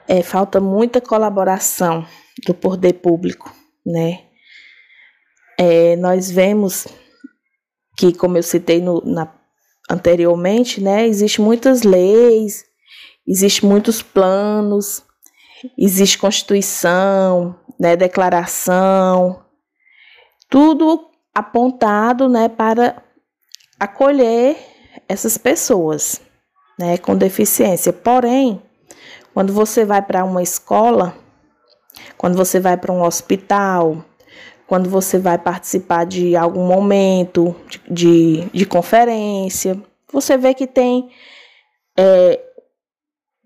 É, 0.07 0.23
falta 0.23 0.61
muita 0.61 1.01
colaboração 1.01 2.05
do 2.47 2.55
poder 2.55 2.95
público, 2.95 3.51
né? 3.85 4.25
É, 5.59 5.97
nós 5.97 6.31
vemos 6.31 6.87
que, 7.97 8.13
como 8.13 8.37
eu 8.37 8.43
citei 8.43 8.81
no, 8.81 9.01
na 9.05 9.25
anteriormente, 9.91 10.81
né, 10.81 11.07
existem 11.07 11.45
muitas 11.45 11.83
leis, 11.83 12.65
existem 13.27 13.69
muitos 13.69 14.03
planos, 14.03 15.03
existe 15.79 16.19
constituição, 16.19 17.55
né, 17.79 17.97
declaração, 17.97 19.45
tudo 20.49 21.11
apontado, 21.35 22.29
né, 22.29 22.49
para 22.49 23.03
acolher 23.79 24.57
essas 25.09 25.37
pessoas, 25.37 26.21
né, 26.79 26.97
com 26.97 27.17
deficiência. 27.17 27.93
Porém, 27.93 28.63
quando 29.33 29.53
você 29.53 29.85
vai 29.85 30.01
para 30.01 30.25
uma 30.25 30.43
escola, 30.43 31.17
quando 32.17 32.37
você 32.37 32.61
vai 32.61 32.77
para 32.77 32.93
um 32.93 33.03
hospital, 33.03 34.05
quando 34.67 34.89
você 34.89 35.19
vai 35.19 35.39
participar 35.39 36.05
de 36.05 36.37
algum 36.37 36.67
momento 36.67 37.55
de, 37.89 38.45
de, 38.53 38.65
conferência, 38.65 39.79
você 40.13 40.37
vê 40.39 40.55
que 40.55 40.67
tem, 40.67 41.11
é, 41.99 42.41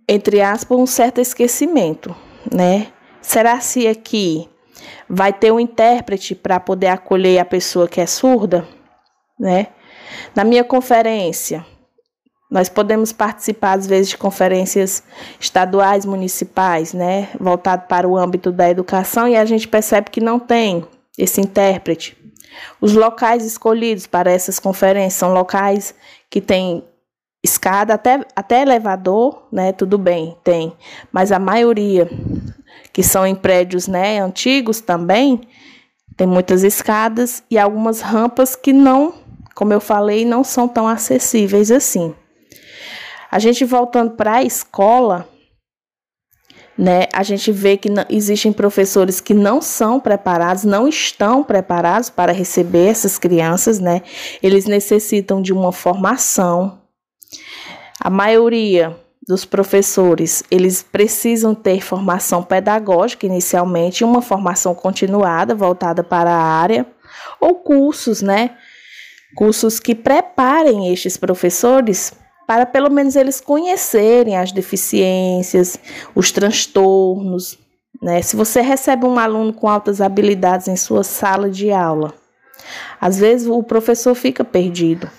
entre 0.08 0.40
aspas, 0.40 0.78
um 0.78 0.87
certo 0.87 1.20
esquecimento, 1.20 2.14
né? 2.52 2.88
Será 3.20 3.60
se 3.60 3.87
aqui 3.87 4.48
vai 5.08 5.32
ter 5.32 5.52
um 5.52 5.58
intérprete 5.58 6.34
para 6.34 6.60
poder 6.60 6.88
acolher 6.88 7.40
a 7.40 7.44
pessoa 7.44 7.88
que 7.88 8.00
é 8.00 8.06
surda, 8.06 8.66
né? 9.38 9.68
Na 10.34 10.44
minha 10.44 10.64
conferência, 10.64 11.64
Nós 12.50 12.70
podemos 12.70 13.12
participar, 13.12 13.76
às 13.76 13.87
vezes, 13.87 14.08
de 14.08 14.16
conferências 14.16 15.02
estaduais, 15.38 16.06
municipais, 16.06 16.94
né, 16.94 17.28
voltado 17.38 17.87
para 17.87 18.08
o 18.08 18.16
âmbito 18.16 18.50
da 18.50 18.70
educação, 18.70 19.28
e 19.28 19.37
a 19.37 19.44
gente 19.44 19.68
percebe 19.68 20.10
que 20.10 20.18
não 20.18 20.38
tem 20.38 20.82
esse 21.18 21.40
intérprete. 21.40 22.16
Os 22.80 22.94
locais 22.94 23.44
escolhidos 23.44 24.06
para 24.06 24.30
essas 24.30 24.58
conferências 24.58 25.14
são 25.14 25.32
locais 25.32 25.94
que 26.30 26.40
têm 26.40 26.84
escada, 27.42 27.94
até, 27.94 28.25
até 28.34 28.62
elevador, 28.62 29.46
né, 29.52 29.72
tudo 29.72 29.96
bem, 29.96 30.37
tem, 30.42 30.72
mas 31.12 31.30
a 31.30 31.38
maioria 31.38 32.08
que 32.92 33.02
são 33.02 33.26
em 33.26 33.34
prédios 33.34 33.87
né, 33.87 34.20
antigos 34.20 34.80
também, 34.80 35.40
tem 36.16 36.26
muitas 36.26 36.64
escadas 36.64 37.44
e 37.48 37.56
algumas 37.56 38.00
rampas 38.00 38.56
que 38.56 38.72
não, 38.72 39.14
como 39.54 39.72
eu 39.72 39.80
falei, 39.80 40.25
não 40.25 40.42
são 40.42 40.66
tão 40.66 40.88
acessíveis 40.88 41.70
assim. 41.70 42.12
A 43.30 43.38
gente 43.38 43.64
voltando 43.64 44.12
para 44.12 44.37
a 44.37 44.42
escola, 44.42 45.28
né, 46.78 47.06
a 47.12 47.25
gente 47.25 47.50
vê 47.50 47.76
que 47.76 47.88
existem 48.08 48.52
professores 48.52 49.20
que 49.20 49.35
não 49.35 49.61
são 49.61 49.99
preparados, 49.99 50.62
não 50.62 50.87
estão 50.87 51.42
preparados 51.42 52.08
para 52.08 52.32
receber 52.32 52.87
essas 52.87 53.18
crianças, 53.18 53.80
né? 53.80 54.02
Eles 54.40 54.64
necessitam 54.64 55.42
de 55.42 55.52
uma 55.52 55.73
formação. 55.73 56.78
A 58.00 58.08
maioria 58.08 58.97
dos 59.26 59.44
professores, 59.44 60.44
eles 60.52 60.80
precisam 60.80 61.52
ter 61.52 61.82
formação 61.82 62.44
pedagógica 62.44 63.26
inicialmente, 63.26 64.04
uma 64.04 64.23
formação 64.23 64.73
continuada 64.73 65.56
voltada 65.56 66.04
para 66.04 66.30
a 66.30 66.40
área, 66.40 66.87
ou 67.40 67.56
cursos, 67.56 68.23
né? 68.23 68.52
Cursos 69.35 69.80
que 69.80 69.97
preparem 69.97 70.92
estes 70.92 71.16
professores 71.16 72.12
para 72.49 72.64
pelo 72.64 72.90
menos 72.90 73.14
eles 73.14 73.43
conhecerem 73.43 74.35
as 74.35 74.52
deficiências, 74.52 75.78
os 76.14 76.33
transtornos, 76.33 77.59
né? 78.00 78.23
Se 78.23 78.37
você 78.37 78.62
recebe 78.62 79.05
um 79.05 79.19
aluno 79.19 79.52
com 79.52 79.69
altas 79.69 80.00
habilidades 80.00 80.67
em 80.67 80.75
sua 80.75 81.05
sala 81.05 81.50
de 81.50 81.71
aula, 81.71 82.14
às 82.99 83.19
vezes 83.19 83.47
o 83.47 83.62
professor 83.62 84.14
fica 84.14 84.43
perdido. 84.43 85.11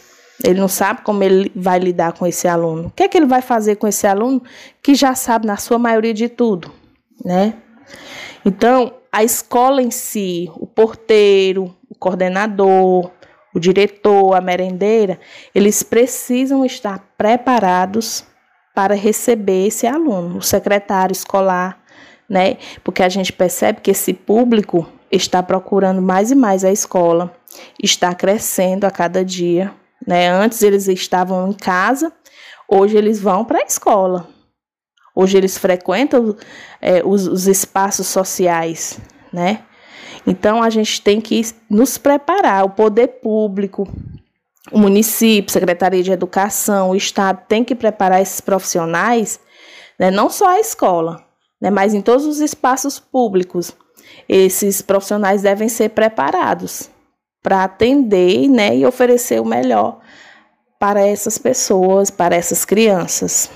Ele 0.43 0.59
não 0.59 0.67
sabe 0.67 1.01
como 1.03 1.21
ele 1.21 1.51
vai 1.55 1.77
lidar 1.77 2.13
com 2.13 2.25
esse 2.25 2.47
aluno. 2.47 2.87
O 2.87 2.89
que 2.89 3.03
é 3.03 3.07
que 3.07 3.15
ele 3.15 3.27
vai 3.27 3.43
fazer 3.43 3.75
com 3.75 3.87
esse 3.87 4.07
aluno 4.07 4.41
que 4.81 4.95
já 4.95 5.13
sabe, 5.13 5.45
na 5.45 5.57
sua 5.57 5.77
maioria, 5.77 6.15
de 6.15 6.29
tudo, 6.29 6.71
né? 7.23 7.53
Então, 8.43 8.91
a 9.11 9.23
escola 9.23 9.83
em 9.83 9.91
si, 9.91 10.49
o 10.55 10.65
porteiro, 10.65 11.75
o 11.87 11.93
coordenador, 11.93 13.11
o 13.59 13.61
diretor, 13.61 14.33
a 14.33 14.41
merendeira, 14.41 15.19
eles 15.53 15.83
precisam 15.83 16.65
estar 16.65 17.13
preparados 17.17 18.23
para 18.73 18.95
receber 18.95 19.67
esse 19.67 19.85
aluno, 19.85 20.37
o 20.37 20.41
secretário 20.41 21.11
escolar, 21.11 21.77
né? 22.27 22.57
Porque 22.83 23.03
a 23.03 23.09
gente 23.09 23.33
percebe 23.33 23.81
que 23.81 23.91
esse 23.91 24.13
público 24.13 24.87
está 25.11 25.43
procurando 25.43 26.01
mais 26.01 26.31
e 26.31 26.35
mais 26.35 26.63
a 26.63 26.71
escola, 26.71 27.35
está 27.81 28.15
crescendo 28.15 28.85
a 28.85 28.91
cada 28.91 29.25
dia, 29.25 29.73
né? 30.07 30.29
Antes 30.29 30.61
eles 30.61 30.87
estavam 30.87 31.49
em 31.49 31.53
casa, 31.53 32.13
hoje 32.67 32.95
eles 32.95 33.19
vão 33.19 33.43
para 33.43 33.59
a 33.59 33.65
escola. 33.65 34.27
Hoje 35.13 35.37
eles 35.37 35.57
frequentam 35.57 36.37
é, 36.79 37.01
os, 37.03 37.27
os 37.27 37.47
espaços 37.47 38.07
sociais, 38.07 38.99
né? 39.33 39.63
Então 40.25 40.61
a 40.61 40.69
gente 40.69 41.01
tem 41.01 41.19
que 41.19 41.41
nos 41.69 41.97
preparar, 41.97 42.65
o 42.65 42.69
poder 42.69 43.07
público, 43.21 43.87
o 44.71 44.77
município, 44.77 45.51
Secretaria 45.51 46.03
de 46.03 46.11
Educação, 46.11 46.91
o 46.91 46.95
Estado 46.95 47.41
tem 47.47 47.63
que 47.63 47.75
preparar 47.75 48.21
esses 48.21 48.41
profissionais, 48.41 49.39
né, 49.97 50.11
não 50.11 50.29
só 50.29 50.49
a 50.49 50.59
escola, 50.59 51.25
né, 51.61 51.69
mas 51.69 51.93
em 51.93 52.01
todos 52.01 52.25
os 52.25 52.39
espaços 52.39 52.99
públicos. 52.99 53.71
Esses 54.27 54.81
profissionais 54.81 55.41
devem 55.41 55.69
ser 55.69 55.89
preparados 55.89 56.89
para 57.41 57.63
atender 57.63 58.47
né, 58.47 58.75
e 58.75 58.85
oferecer 58.85 59.41
o 59.41 59.45
melhor 59.45 59.99
para 60.79 61.01
essas 61.01 61.37
pessoas, 61.37 62.09
para 62.09 62.35
essas 62.35 62.63
crianças. 62.63 63.49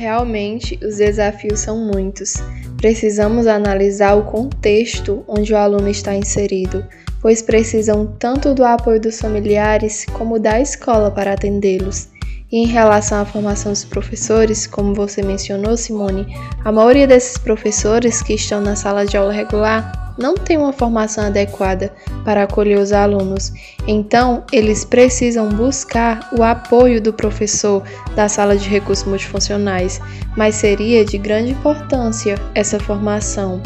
Realmente, 0.00 0.80
os 0.82 0.96
desafios 0.96 1.60
são 1.60 1.76
muitos. 1.76 2.32
Precisamos 2.78 3.46
analisar 3.46 4.14
o 4.14 4.24
contexto 4.24 5.22
onde 5.28 5.52
o 5.52 5.56
aluno 5.58 5.90
está 5.90 6.14
inserido, 6.14 6.82
pois 7.20 7.42
precisam 7.42 8.06
tanto 8.18 8.54
do 8.54 8.64
apoio 8.64 8.98
dos 8.98 9.20
familiares 9.20 10.06
como 10.06 10.38
da 10.38 10.58
escola 10.58 11.10
para 11.10 11.34
atendê-los. 11.34 12.08
E 12.50 12.56
em 12.56 12.66
relação 12.66 13.20
à 13.20 13.26
formação 13.26 13.72
dos 13.72 13.84
professores, 13.84 14.66
como 14.66 14.94
você 14.94 15.20
mencionou, 15.20 15.76
Simone, 15.76 16.26
a 16.64 16.72
maioria 16.72 17.06
desses 17.06 17.36
professores 17.36 18.22
que 18.22 18.32
estão 18.32 18.62
na 18.62 18.76
sala 18.76 19.04
de 19.04 19.18
aula 19.18 19.34
regular 19.34 20.09
não 20.20 20.34
tem 20.34 20.58
uma 20.58 20.72
formação 20.72 21.24
adequada 21.24 21.92
para 22.24 22.42
acolher 22.42 22.78
os 22.78 22.92
alunos, 22.92 23.52
então 23.86 24.44
eles 24.52 24.84
precisam 24.84 25.48
buscar 25.48 26.28
o 26.38 26.42
apoio 26.42 27.00
do 27.00 27.12
professor 27.12 27.82
da 28.14 28.28
sala 28.28 28.56
de 28.56 28.68
recursos 28.68 29.06
multifuncionais, 29.06 30.00
mas 30.36 30.56
seria 30.56 31.04
de 31.04 31.16
grande 31.16 31.52
importância 31.52 32.36
essa 32.54 32.78
formação 32.78 33.62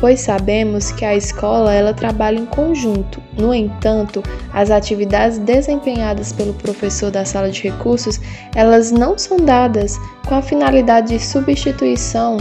pois 0.00 0.20
sabemos 0.20 0.92
que 0.92 1.04
a 1.04 1.14
escola 1.14 1.72
ela 1.72 1.92
trabalha 1.92 2.38
em 2.38 2.46
conjunto. 2.46 3.20
No 3.36 3.54
entanto, 3.54 4.22
as 4.52 4.70
atividades 4.70 5.38
desempenhadas 5.38 6.32
pelo 6.32 6.54
professor 6.54 7.10
da 7.10 7.24
sala 7.24 7.50
de 7.50 7.62
recursos, 7.62 8.20
elas 8.54 8.90
não 8.90 9.18
são 9.18 9.38
dadas 9.38 9.98
com 10.26 10.34
a 10.34 10.42
finalidade 10.42 11.08
de 11.08 11.24
substituição 11.24 12.38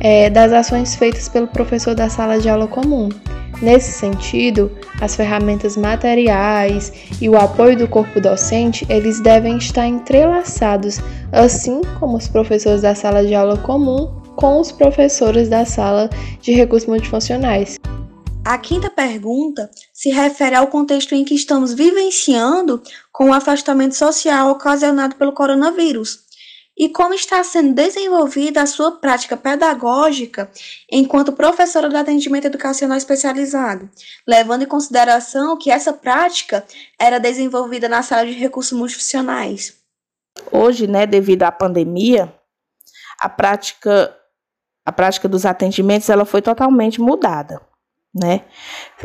é, 0.00 0.28
das 0.30 0.52
ações 0.52 0.94
feitas 0.94 1.28
pelo 1.28 1.46
professor 1.46 1.94
da 1.94 2.08
sala 2.08 2.38
de 2.38 2.48
aula 2.48 2.66
comum. 2.66 3.08
Nesse 3.62 3.92
sentido, 3.92 4.70
as 5.02 5.14
ferramentas 5.14 5.76
materiais 5.76 6.92
e 7.20 7.28
o 7.28 7.36
apoio 7.36 7.76
do 7.76 7.86
corpo 7.86 8.18
docente, 8.18 8.86
eles 8.88 9.20
devem 9.20 9.58
estar 9.58 9.86
entrelaçados, 9.86 10.98
assim 11.30 11.82
como 11.98 12.16
os 12.16 12.26
professores 12.26 12.80
da 12.80 12.94
sala 12.94 13.24
de 13.24 13.34
aula 13.34 13.58
comum 13.58 14.19
com 14.40 14.58
os 14.58 14.72
professores 14.72 15.50
da 15.50 15.66
sala 15.66 16.08
de 16.40 16.50
recursos 16.52 16.88
multifuncionais. 16.88 17.78
A 18.42 18.56
quinta 18.56 18.88
pergunta 18.88 19.70
se 19.92 20.08
refere 20.08 20.56
ao 20.56 20.66
contexto 20.66 21.14
em 21.14 21.24
que 21.24 21.34
estamos 21.34 21.74
vivenciando 21.74 22.82
com 23.12 23.28
o 23.28 23.34
afastamento 23.34 23.94
social 23.94 24.50
ocasionado 24.50 25.14
pelo 25.16 25.34
coronavírus 25.34 26.20
e 26.74 26.88
como 26.88 27.12
está 27.12 27.44
sendo 27.44 27.74
desenvolvida 27.74 28.62
a 28.62 28.66
sua 28.66 28.92
prática 28.92 29.36
pedagógica 29.36 30.50
enquanto 30.90 31.32
professora 31.32 31.90
de 31.90 31.96
atendimento 31.96 32.46
educacional 32.46 32.96
especializado, 32.96 33.90
levando 34.26 34.62
em 34.62 34.66
consideração 34.66 35.58
que 35.58 35.70
essa 35.70 35.92
prática 35.92 36.64
era 36.98 37.20
desenvolvida 37.20 37.90
na 37.90 38.02
sala 38.02 38.24
de 38.24 38.32
recursos 38.32 38.72
multifuncionais. 38.72 39.76
Hoje, 40.50 40.86
né, 40.86 41.06
devido 41.06 41.42
à 41.42 41.52
pandemia, 41.52 42.32
a 43.20 43.28
prática 43.28 44.16
a 44.84 44.92
prática 44.92 45.28
dos 45.28 45.44
atendimentos 45.44 46.08
ela 46.08 46.24
foi 46.24 46.42
totalmente 46.42 47.00
mudada, 47.00 47.60
né? 48.14 48.44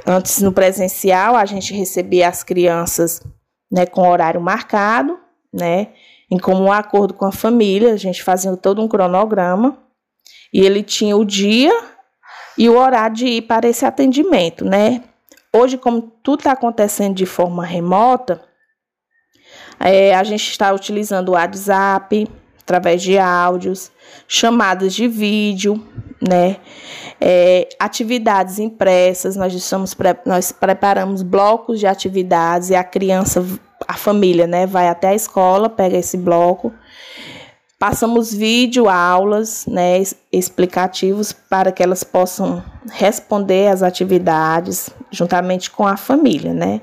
Antes 0.06 0.42
no 0.42 0.52
presencial 0.52 1.36
a 1.36 1.46
gente 1.46 1.74
recebia 1.74 2.28
as 2.28 2.44
crianças, 2.44 3.22
né, 3.72 3.86
com 3.86 4.08
horário 4.08 4.42
marcado, 4.42 5.20
né? 5.54 5.90
Em 6.30 6.38
comum 6.40 6.72
acordo 6.72 7.14
com 7.14 7.26
a 7.26 7.32
família, 7.32 7.94
a 7.94 7.98
gente 7.98 8.24
fazia 8.24 8.56
todo 8.58 8.82
um 8.82 8.88
cronograma 8.88 9.78
e 10.54 10.62
ele 10.62 10.82
tinha 10.82 11.16
o 11.16 11.26
dia 11.26 11.72
e 12.58 12.70
o 12.70 12.78
horário 12.78 13.16
de 13.16 13.28
ir 13.28 13.42
para 13.44 13.68
esse 13.68 13.86
atendimento, 13.86 14.66
né? 14.66 15.04
Hoje, 15.54 15.78
como 15.78 16.02
tudo 16.02 16.40
está 16.40 16.52
acontecendo 16.52 17.16
de 17.16 17.26
forma 17.26 17.66
remota, 17.66 18.42
é, 19.80 20.16
a 20.16 20.24
gente 20.24 20.50
está 20.50 20.74
utilizando 20.74 21.30
o 21.30 21.32
WhatsApp, 21.34 22.28
através 22.66 23.04
de 23.04 23.18
áudios, 23.20 23.92
chamadas 24.28 24.96
de 24.96 25.08
vídeo, 25.08 25.82
né? 26.20 26.58
É, 27.22 27.70
atividades 27.80 28.58
impressas, 28.58 29.36
nós 29.36 29.54
estamos 29.54 29.96
nós 30.26 30.52
preparamos 30.52 31.22
blocos 31.22 31.80
de 31.80 31.86
atividades 31.86 32.72
e 32.72 32.76
a 32.76 32.84
criança, 32.84 33.46
a 33.88 33.94
família, 33.94 34.48
né, 34.48 34.66
vai 34.66 34.88
até 34.88 35.10
a 35.10 35.16
escola, 35.16 35.70
pega 35.70 35.96
esse 35.96 36.18
bloco. 36.18 36.74
Passamos 37.78 38.34
vídeo 38.34 38.90
aulas, 38.90 39.66
né, 39.68 40.02
explicativos 40.32 41.32
para 41.32 41.72
que 41.72 41.84
elas 41.84 42.04
possam 42.04 42.64
responder 42.92 43.68
às 43.68 43.84
atividades 43.84 44.90
juntamente 45.12 45.70
com 45.70 45.86
a 45.86 45.96
família, 45.96 46.54
né? 46.54 46.82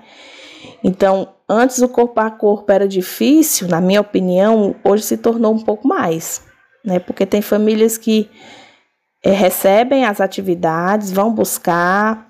Então, 0.85 1.29
antes 1.49 1.81
o 1.81 1.89
corpo 1.89 2.21
a 2.21 2.31
corpo 2.31 2.71
era 2.73 2.89
difícil, 2.89 3.69
na 3.69 3.81
minha 3.81 4.01
opinião, 4.01 4.75
hoje 4.85 5.05
se 5.05 5.17
tornou 5.17 5.55
um 5.55 5.61
pouco 5.61 5.87
mais, 5.87 6.43
né? 6.85 6.99
Porque 6.99 7.25
tem 7.25 7.41
famílias 7.41 7.97
que 7.97 8.29
é, 9.23 9.31
recebem 9.31 10.05
as 10.05 10.21
atividades, 10.21 11.13
vão 11.13 11.33
buscar, 11.33 12.29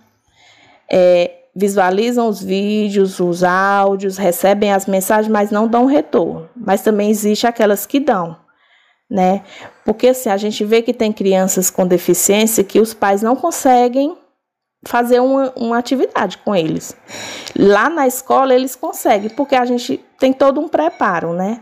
é, 0.91 1.31
visualizam 1.57 2.29
os 2.29 2.43
vídeos, 2.43 3.19
os 3.21 3.43
áudios, 3.43 4.19
recebem 4.19 4.73
as 4.73 4.87
mensagens, 4.87 5.33
mas 5.33 5.51
não 5.51 5.67
dão 5.67 5.87
retorno. 5.87 6.49
Mas 6.55 6.83
também 6.83 7.11
existe 7.11 7.47
aquelas 7.47 7.87
que 7.87 7.99
dão, 7.99 8.37
né? 9.11 9.43
Porque 9.85 10.09
assim, 10.09 10.29
a 10.29 10.37
gente 10.37 10.62
vê 10.65 10.83
que 10.83 10.93
tem 10.93 11.12
crianças 11.12 11.71
com 11.71 11.87
deficiência 11.87 12.62
que 12.62 12.81
os 12.81 12.93
pais 12.93 13.23
não 13.23 13.35
conseguem 13.35 14.17
fazer 14.85 15.21
uma, 15.21 15.53
uma 15.57 15.79
atividade 15.79 16.38
com 16.38 16.55
eles. 16.55 16.97
Lá 17.57 17.88
na 17.88 18.07
escola 18.07 18.55
eles 18.55 18.75
conseguem, 18.75 19.31
porque 19.31 19.55
a 19.55 19.64
gente 19.64 20.05
tem 20.18 20.33
todo 20.33 20.61
um 20.61 20.68
preparo, 20.68 21.33
né? 21.33 21.61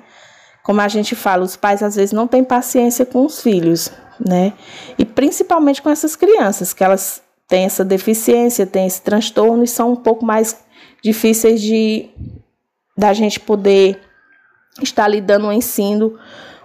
Como 0.63 0.81
a 0.81 0.89
gente 0.89 1.15
fala, 1.15 1.45
os 1.45 1.57
pais 1.57 1.83
às 1.83 1.97
vezes 1.97 2.13
não 2.13 2.27
têm 2.27 2.45
paciência 2.45 3.05
com 3.05 3.25
os 3.25 3.43
filhos, 3.43 3.91
né? 4.19 4.53
E 4.99 5.05
principalmente 5.05 5.83
com 5.83 5.91
essas 5.91 6.17
crianças, 6.17 6.73
que 6.73 6.85
elas 6.85 7.23
têm 7.49 7.65
essa 7.65 7.85
deficiência, 7.85 8.67
têm 8.67 8.87
esse 8.87 9.03
transtorno 9.03 9.65
e 9.65 9.69
são 9.69 9.93
um 9.93 9.97
pouco 9.97 10.25
mais 10.25 10.57
difíceis 11.03 11.61
de 11.61 12.11
da 12.97 13.13
gente 13.15 13.41
poder 13.41 13.99
estar 14.83 15.09
lidando 15.09 15.47
o 15.47 15.53
ensino, 15.53 16.19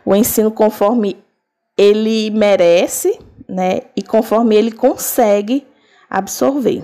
o 0.06 0.16
ensino 0.16 0.52
conforme 0.52 1.18
ele 1.78 2.30
merece, 2.32 3.20
né? 3.48 3.82
E 3.96 4.02
conforme 4.02 4.56
ele 4.56 4.72
consegue 4.72 5.66
absorver. 6.10 6.84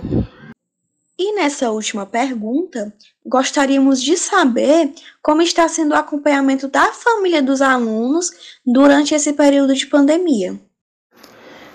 E 1.18 1.34
nessa 1.34 1.70
última 1.70 2.04
pergunta, 2.04 2.92
gostaríamos 3.24 4.02
de 4.02 4.16
saber 4.16 4.92
como 5.22 5.40
está 5.40 5.68
sendo 5.68 5.92
o 5.92 5.96
acompanhamento 5.96 6.66
da 6.66 6.92
família 6.92 7.42
dos 7.42 7.62
alunos 7.62 8.30
durante 8.66 9.14
esse 9.14 9.32
período 9.32 9.74
de 9.74 9.86
pandemia. 9.86 10.58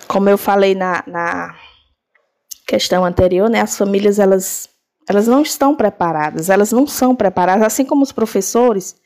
Como 0.06 0.28
eu 0.28 0.36
falei 0.36 0.74
na, 0.74 1.02
na 1.06 1.54
questão 2.66 3.04
anterior, 3.04 3.48
né, 3.48 3.62
as 3.62 3.76
famílias 3.76 4.18
elas, 4.18 4.68
elas 5.08 5.26
não 5.26 5.40
estão 5.40 5.74
preparadas, 5.74 6.50
elas 6.50 6.70
não 6.70 6.86
são 6.86 7.16
preparadas, 7.16 7.64
assim 7.64 7.86
como 7.86 8.02
os 8.02 8.12
professores, 8.12 8.96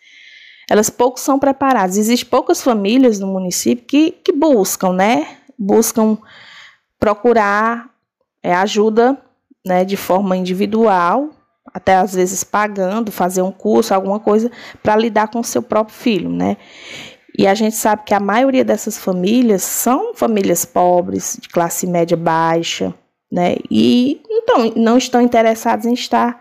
elas 0.68 0.90
pouco 0.90 1.20
são 1.20 1.38
preparadas. 1.38 1.96
Existem 1.96 2.28
poucas 2.28 2.62
famílias 2.62 3.20
no 3.20 3.28
município 3.28 3.84
que, 3.84 4.10
que 4.10 4.32
buscam, 4.32 4.92
né, 4.92 5.38
buscam 5.56 6.18
procurar 6.98 7.91
é, 8.42 8.54
ajuda 8.54 9.16
né, 9.64 9.84
de 9.84 9.96
forma 9.96 10.36
individual, 10.36 11.30
até 11.72 11.94
às 11.94 12.14
vezes 12.14 12.42
pagando, 12.42 13.12
fazer 13.12 13.42
um 13.42 13.52
curso, 13.52 13.94
alguma 13.94 14.18
coisa, 14.18 14.50
para 14.82 14.96
lidar 14.96 15.28
com 15.28 15.40
o 15.40 15.44
seu 15.44 15.62
próprio 15.62 15.94
filho, 15.94 16.28
né? 16.28 16.56
E 17.38 17.46
a 17.46 17.54
gente 17.54 17.76
sabe 17.76 18.02
que 18.04 18.12
a 18.12 18.20
maioria 18.20 18.64
dessas 18.64 18.98
famílias 18.98 19.62
são 19.62 20.14
famílias 20.14 20.64
pobres, 20.64 21.38
de 21.40 21.48
classe 21.48 21.86
média 21.86 22.16
baixa, 22.16 22.92
né? 23.30 23.56
E 23.70 24.20
então 24.28 24.72
não 24.76 24.98
estão 24.98 25.20
interessados 25.20 25.86
em 25.86 25.94
estar 25.94 26.38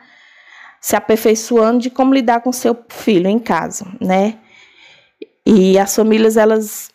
se 0.82 0.96
aperfeiçoando 0.96 1.80
de 1.80 1.90
como 1.90 2.14
lidar 2.14 2.42
com 2.42 2.52
seu 2.52 2.76
filho 2.90 3.30
em 3.30 3.40
casa, 3.40 3.86
né? 4.02 4.38
E 5.46 5.78
as 5.80 5.96
famílias 5.96 6.36
elas 6.36 6.90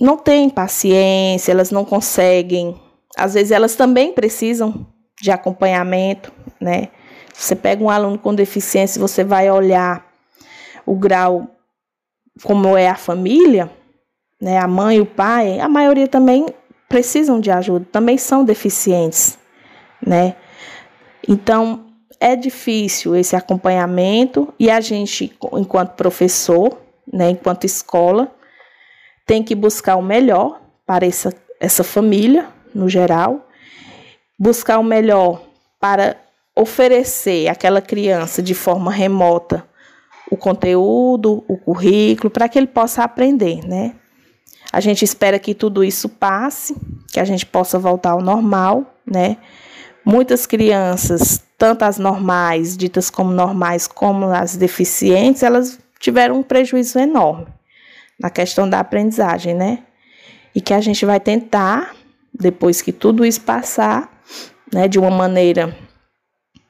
não 0.00 0.16
têm 0.16 0.48
paciência, 0.48 1.52
elas 1.52 1.70
não 1.70 1.84
conseguem 1.84 2.80
às 3.16 3.34
vezes 3.34 3.50
elas 3.50 3.74
também 3.74 4.12
precisam 4.12 4.86
de 5.20 5.30
acompanhamento, 5.30 6.32
né? 6.60 6.88
Você 7.34 7.54
pega 7.54 7.82
um 7.82 7.90
aluno 7.90 8.18
com 8.18 8.34
deficiência, 8.34 9.00
você 9.00 9.24
vai 9.24 9.50
olhar 9.50 10.06
o 10.84 10.94
grau 10.94 11.48
como 12.42 12.76
é 12.76 12.88
a 12.88 12.94
família, 12.94 13.70
né? 14.40 14.58
A 14.58 14.66
mãe, 14.66 15.00
o 15.00 15.06
pai, 15.06 15.60
a 15.60 15.68
maioria 15.68 16.08
também 16.08 16.46
precisam 16.88 17.40
de 17.40 17.50
ajuda, 17.50 17.86
também 17.90 18.18
são 18.18 18.44
deficientes, 18.44 19.38
né? 20.04 20.36
Então, 21.26 21.86
é 22.22 22.36
difícil 22.36 23.16
esse 23.16 23.34
acompanhamento 23.34 24.52
e 24.58 24.70
a 24.70 24.80
gente, 24.80 25.36
enquanto 25.54 25.94
professor, 25.94 26.78
né, 27.12 27.30
enquanto 27.30 27.64
escola, 27.64 28.32
tem 29.26 29.42
que 29.42 29.56
buscar 29.56 29.96
o 29.96 30.02
melhor 30.02 30.60
para 30.86 31.04
essa, 31.04 31.34
essa 31.58 31.82
família, 31.82 32.48
no 32.74 32.88
geral, 32.88 33.48
buscar 34.38 34.78
o 34.78 34.84
melhor 34.84 35.42
para 35.80 36.16
oferecer 36.54 37.48
àquela 37.48 37.80
criança 37.80 38.42
de 38.42 38.54
forma 38.54 38.90
remota 38.90 39.64
o 40.32 40.36
conteúdo, 40.36 41.44
o 41.46 41.58
currículo, 41.58 42.30
para 42.30 42.48
que 42.48 42.58
ele 42.58 42.66
possa 42.66 43.04
aprender, 43.04 43.62
né? 43.68 43.94
A 44.72 44.80
gente 44.80 45.04
espera 45.04 45.38
que 45.38 45.54
tudo 45.54 45.84
isso 45.84 46.08
passe, 46.08 46.74
que 47.12 47.20
a 47.20 47.24
gente 47.24 47.44
possa 47.44 47.78
voltar 47.78 48.12
ao 48.12 48.22
normal, 48.22 48.94
né? 49.06 49.36
Muitas 50.02 50.46
crianças, 50.46 51.44
tanto 51.58 51.82
as 51.82 51.98
normais, 51.98 52.78
ditas 52.78 53.10
como 53.10 53.30
normais, 53.30 53.86
como 53.86 54.24
as 54.26 54.56
deficientes, 54.56 55.42
elas 55.42 55.78
tiveram 56.00 56.38
um 56.38 56.42
prejuízo 56.42 56.98
enorme 56.98 57.48
na 58.18 58.30
questão 58.30 58.66
da 58.66 58.80
aprendizagem, 58.80 59.54
né? 59.54 59.80
E 60.54 60.62
que 60.62 60.72
a 60.72 60.80
gente 60.80 61.04
vai 61.04 61.20
tentar 61.20 61.94
depois 62.32 62.80
que 62.80 62.92
tudo 62.92 63.24
isso 63.24 63.40
passar, 63.42 64.22
né, 64.72 64.88
de 64.88 64.98
uma 64.98 65.10
maneira, 65.10 65.76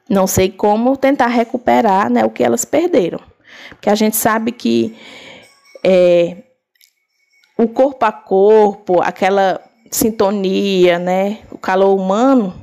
não 0.09 0.27
sei 0.27 0.51
como, 0.51 0.97
tentar 0.97 1.29
recuperar 1.29 2.11
né, 2.11 2.25
o 2.25 2.31
que 2.31 2.43
elas 2.43 2.65
perderam. 2.65 3.21
Porque 3.71 3.89
a 3.89 3.95
gente 3.95 4.17
sabe 4.17 4.53
que 4.53 4.97
é, 5.85 6.37
o 7.57 7.69
corpo 7.69 8.05
a 8.05 8.13
corpo, 8.13 9.01
aquela 9.01 9.61
sintonia, 9.91 10.99
né, 10.99 11.41
o 11.51 11.59
calor 11.59 11.95
humano, 11.95 12.55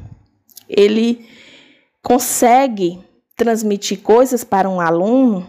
ele 0.67 1.27
consegue 2.01 2.99
transmitir 3.35 4.01
coisas 4.01 4.43
para 4.43 4.69
um 4.69 4.81
aluno 4.81 5.47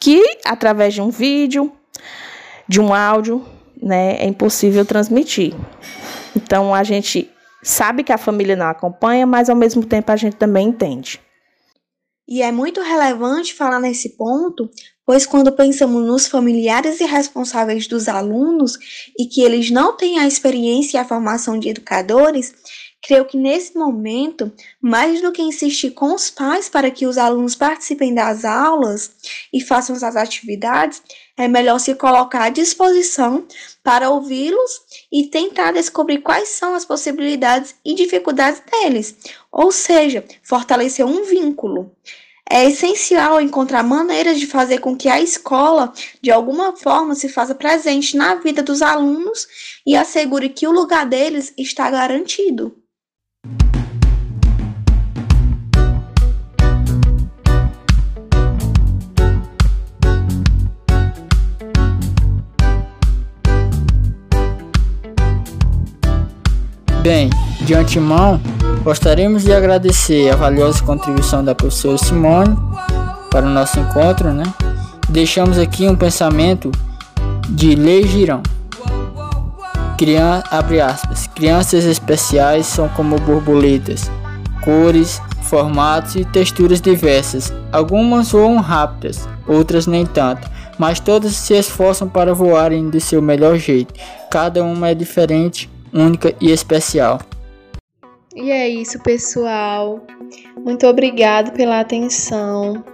que, 0.00 0.22
através 0.44 0.94
de 0.94 1.02
um 1.02 1.10
vídeo, 1.10 1.72
de 2.66 2.80
um 2.80 2.92
áudio, 2.92 3.44
né, 3.80 4.16
é 4.16 4.26
impossível 4.26 4.84
transmitir. 4.84 5.54
Então 6.34 6.74
a 6.74 6.82
gente 6.82 7.30
sabe 7.62 8.02
que 8.02 8.12
a 8.12 8.18
família 8.18 8.56
não 8.56 8.66
acompanha, 8.66 9.26
mas 9.26 9.48
ao 9.48 9.56
mesmo 9.56 9.84
tempo 9.84 10.10
a 10.10 10.16
gente 10.16 10.36
também 10.36 10.68
entende. 10.68 11.20
E 12.28 12.42
é 12.42 12.52
muito 12.52 12.80
relevante 12.80 13.52
falar 13.52 13.80
nesse 13.80 14.10
ponto, 14.10 14.70
pois 15.04 15.26
quando 15.26 15.50
pensamos 15.50 16.06
nos 16.06 16.28
familiares 16.28 17.00
e 17.00 17.04
responsáveis 17.04 17.88
dos 17.88 18.08
alunos 18.08 18.78
e 19.18 19.26
que 19.26 19.42
eles 19.42 19.68
não 19.68 19.96
têm 19.96 20.20
a 20.20 20.28
experiência 20.28 20.96
e 20.96 21.00
a 21.00 21.04
formação 21.04 21.58
de 21.58 21.68
educadores, 21.68 22.54
creio 23.02 23.24
que 23.24 23.36
nesse 23.36 23.76
momento, 23.76 24.52
mais 24.80 25.20
do 25.20 25.32
que 25.32 25.42
insistir 25.42 25.90
com 25.90 26.14
os 26.14 26.30
pais 26.30 26.68
para 26.68 26.90
que 26.90 27.06
os 27.06 27.18
alunos 27.18 27.56
participem 27.56 28.14
das 28.14 28.44
aulas 28.44 29.10
e 29.52 29.60
façam 29.60 29.96
as 29.96 30.16
atividades, 30.16 31.02
é 31.40 31.48
melhor 31.48 31.78
se 31.78 31.94
colocar 31.94 32.42
à 32.42 32.48
disposição 32.50 33.46
para 33.82 34.10
ouvi-los 34.10 34.82
e 35.10 35.26
tentar 35.26 35.72
descobrir 35.72 36.18
quais 36.18 36.50
são 36.50 36.74
as 36.74 36.84
possibilidades 36.84 37.74
e 37.84 37.94
dificuldades 37.94 38.62
deles, 38.70 39.16
ou 39.50 39.72
seja, 39.72 40.24
fortalecer 40.42 41.06
um 41.06 41.24
vínculo. 41.24 41.90
É 42.52 42.64
essencial 42.64 43.40
encontrar 43.40 43.84
maneiras 43.84 44.38
de 44.38 44.46
fazer 44.46 44.80
com 44.80 44.96
que 44.96 45.08
a 45.08 45.20
escola, 45.20 45.92
de 46.20 46.32
alguma 46.32 46.76
forma, 46.76 47.14
se 47.14 47.28
faça 47.28 47.54
presente 47.54 48.16
na 48.16 48.34
vida 48.34 48.62
dos 48.62 48.82
alunos 48.82 49.46
e 49.86 49.96
assegure 49.96 50.48
que 50.48 50.66
o 50.66 50.72
lugar 50.72 51.06
deles 51.06 51.54
está 51.56 51.88
garantido. 51.90 52.76
Bem, 67.12 67.28
de 67.62 67.74
antemão, 67.74 68.40
gostaríamos 68.84 69.42
de 69.42 69.52
agradecer 69.52 70.30
a 70.30 70.36
valiosa 70.36 70.80
contribuição 70.84 71.44
da 71.44 71.56
professora 71.56 71.98
Simone 71.98 72.56
para 73.32 73.46
o 73.46 73.50
nosso 73.50 73.80
encontro, 73.80 74.32
né? 74.32 74.44
Deixamos 75.08 75.58
aqui 75.58 75.88
um 75.88 75.96
pensamento 75.96 76.70
de 77.48 77.74
Lei 77.74 78.06
Girão. 78.06 78.44
Crian 79.98 80.40
abre 80.52 80.80
aspas. 80.80 81.26
Crianças 81.26 81.84
especiais 81.84 82.66
são 82.66 82.88
como 82.90 83.18
borboletas, 83.18 84.08
cores, 84.62 85.20
formatos 85.42 86.14
e 86.14 86.24
texturas 86.24 86.80
diversas. 86.80 87.52
Algumas 87.72 88.30
voam 88.30 88.60
rápidas, 88.60 89.28
outras 89.48 89.84
nem 89.84 90.06
tanto, 90.06 90.48
mas 90.78 91.00
todas 91.00 91.34
se 91.34 91.54
esforçam 91.54 92.08
para 92.08 92.32
voarem 92.32 92.88
de 92.88 93.00
seu 93.00 93.20
melhor 93.20 93.56
jeito. 93.56 93.92
Cada 94.30 94.62
uma 94.62 94.90
é 94.90 94.94
diferente 94.94 95.68
única 95.92 96.34
e 96.40 96.50
especial. 96.50 97.20
E 98.34 98.50
é 98.50 98.68
isso, 98.68 98.98
pessoal. 99.02 100.00
Muito 100.64 100.86
obrigado 100.86 101.52
pela 101.52 101.80
atenção. 101.80 102.84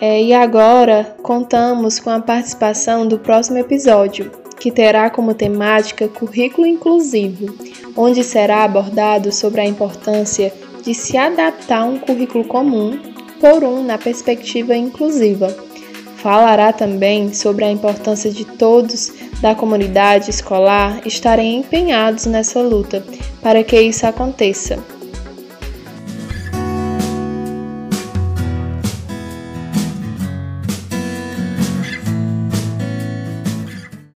É, 0.00 0.22
e 0.22 0.32
agora 0.32 1.16
contamos 1.22 1.98
com 1.98 2.10
a 2.10 2.20
participação 2.20 3.06
do 3.06 3.18
próximo 3.18 3.58
episódio, 3.58 4.30
que 4.60 4.70
terá 4.70 5.10
como 5.10 5.34
temática 5.34 6.06
currículo 6.08 6.66
inclusivo, 6.66 7.54
onde 7.96 8.22
será 8.22 8.62
abordado 8.62 9.32
sobre 9.32 9.60
a 9.60 9.66
importância 9.66 10.52
de 10.82 10.94
se 10.94 11.16
adaptar 11.16 11.80
a 11.80 11.84
um 11.84 11.98
currículo 11.98 12.44
comum 12.44 12.98
por 13.40 13.64
um 13.64 13.82
na 13.82 13.98
perspectiva 13.98 14.76
inclusiva. 14.76 15.67
Falará 16.18 16.72
também 16.72 17.32
sobre 17.32 17.64
a 17.64 17.70
importância 17.70 18.30
de 18.30 18.44
todos 18.44 19.12
da 19.40 19.54
comunidade 19.54 20.30
escolar 20.30 21.00
estarem 21.06 21.58
empenhados 21.58 22.26
nessa 22.26 22.60
luta 22.60 23.04
para 23.40 23.62
que 23.62 23.80
isso 23.80 24.04
aconteça 24.04 24.78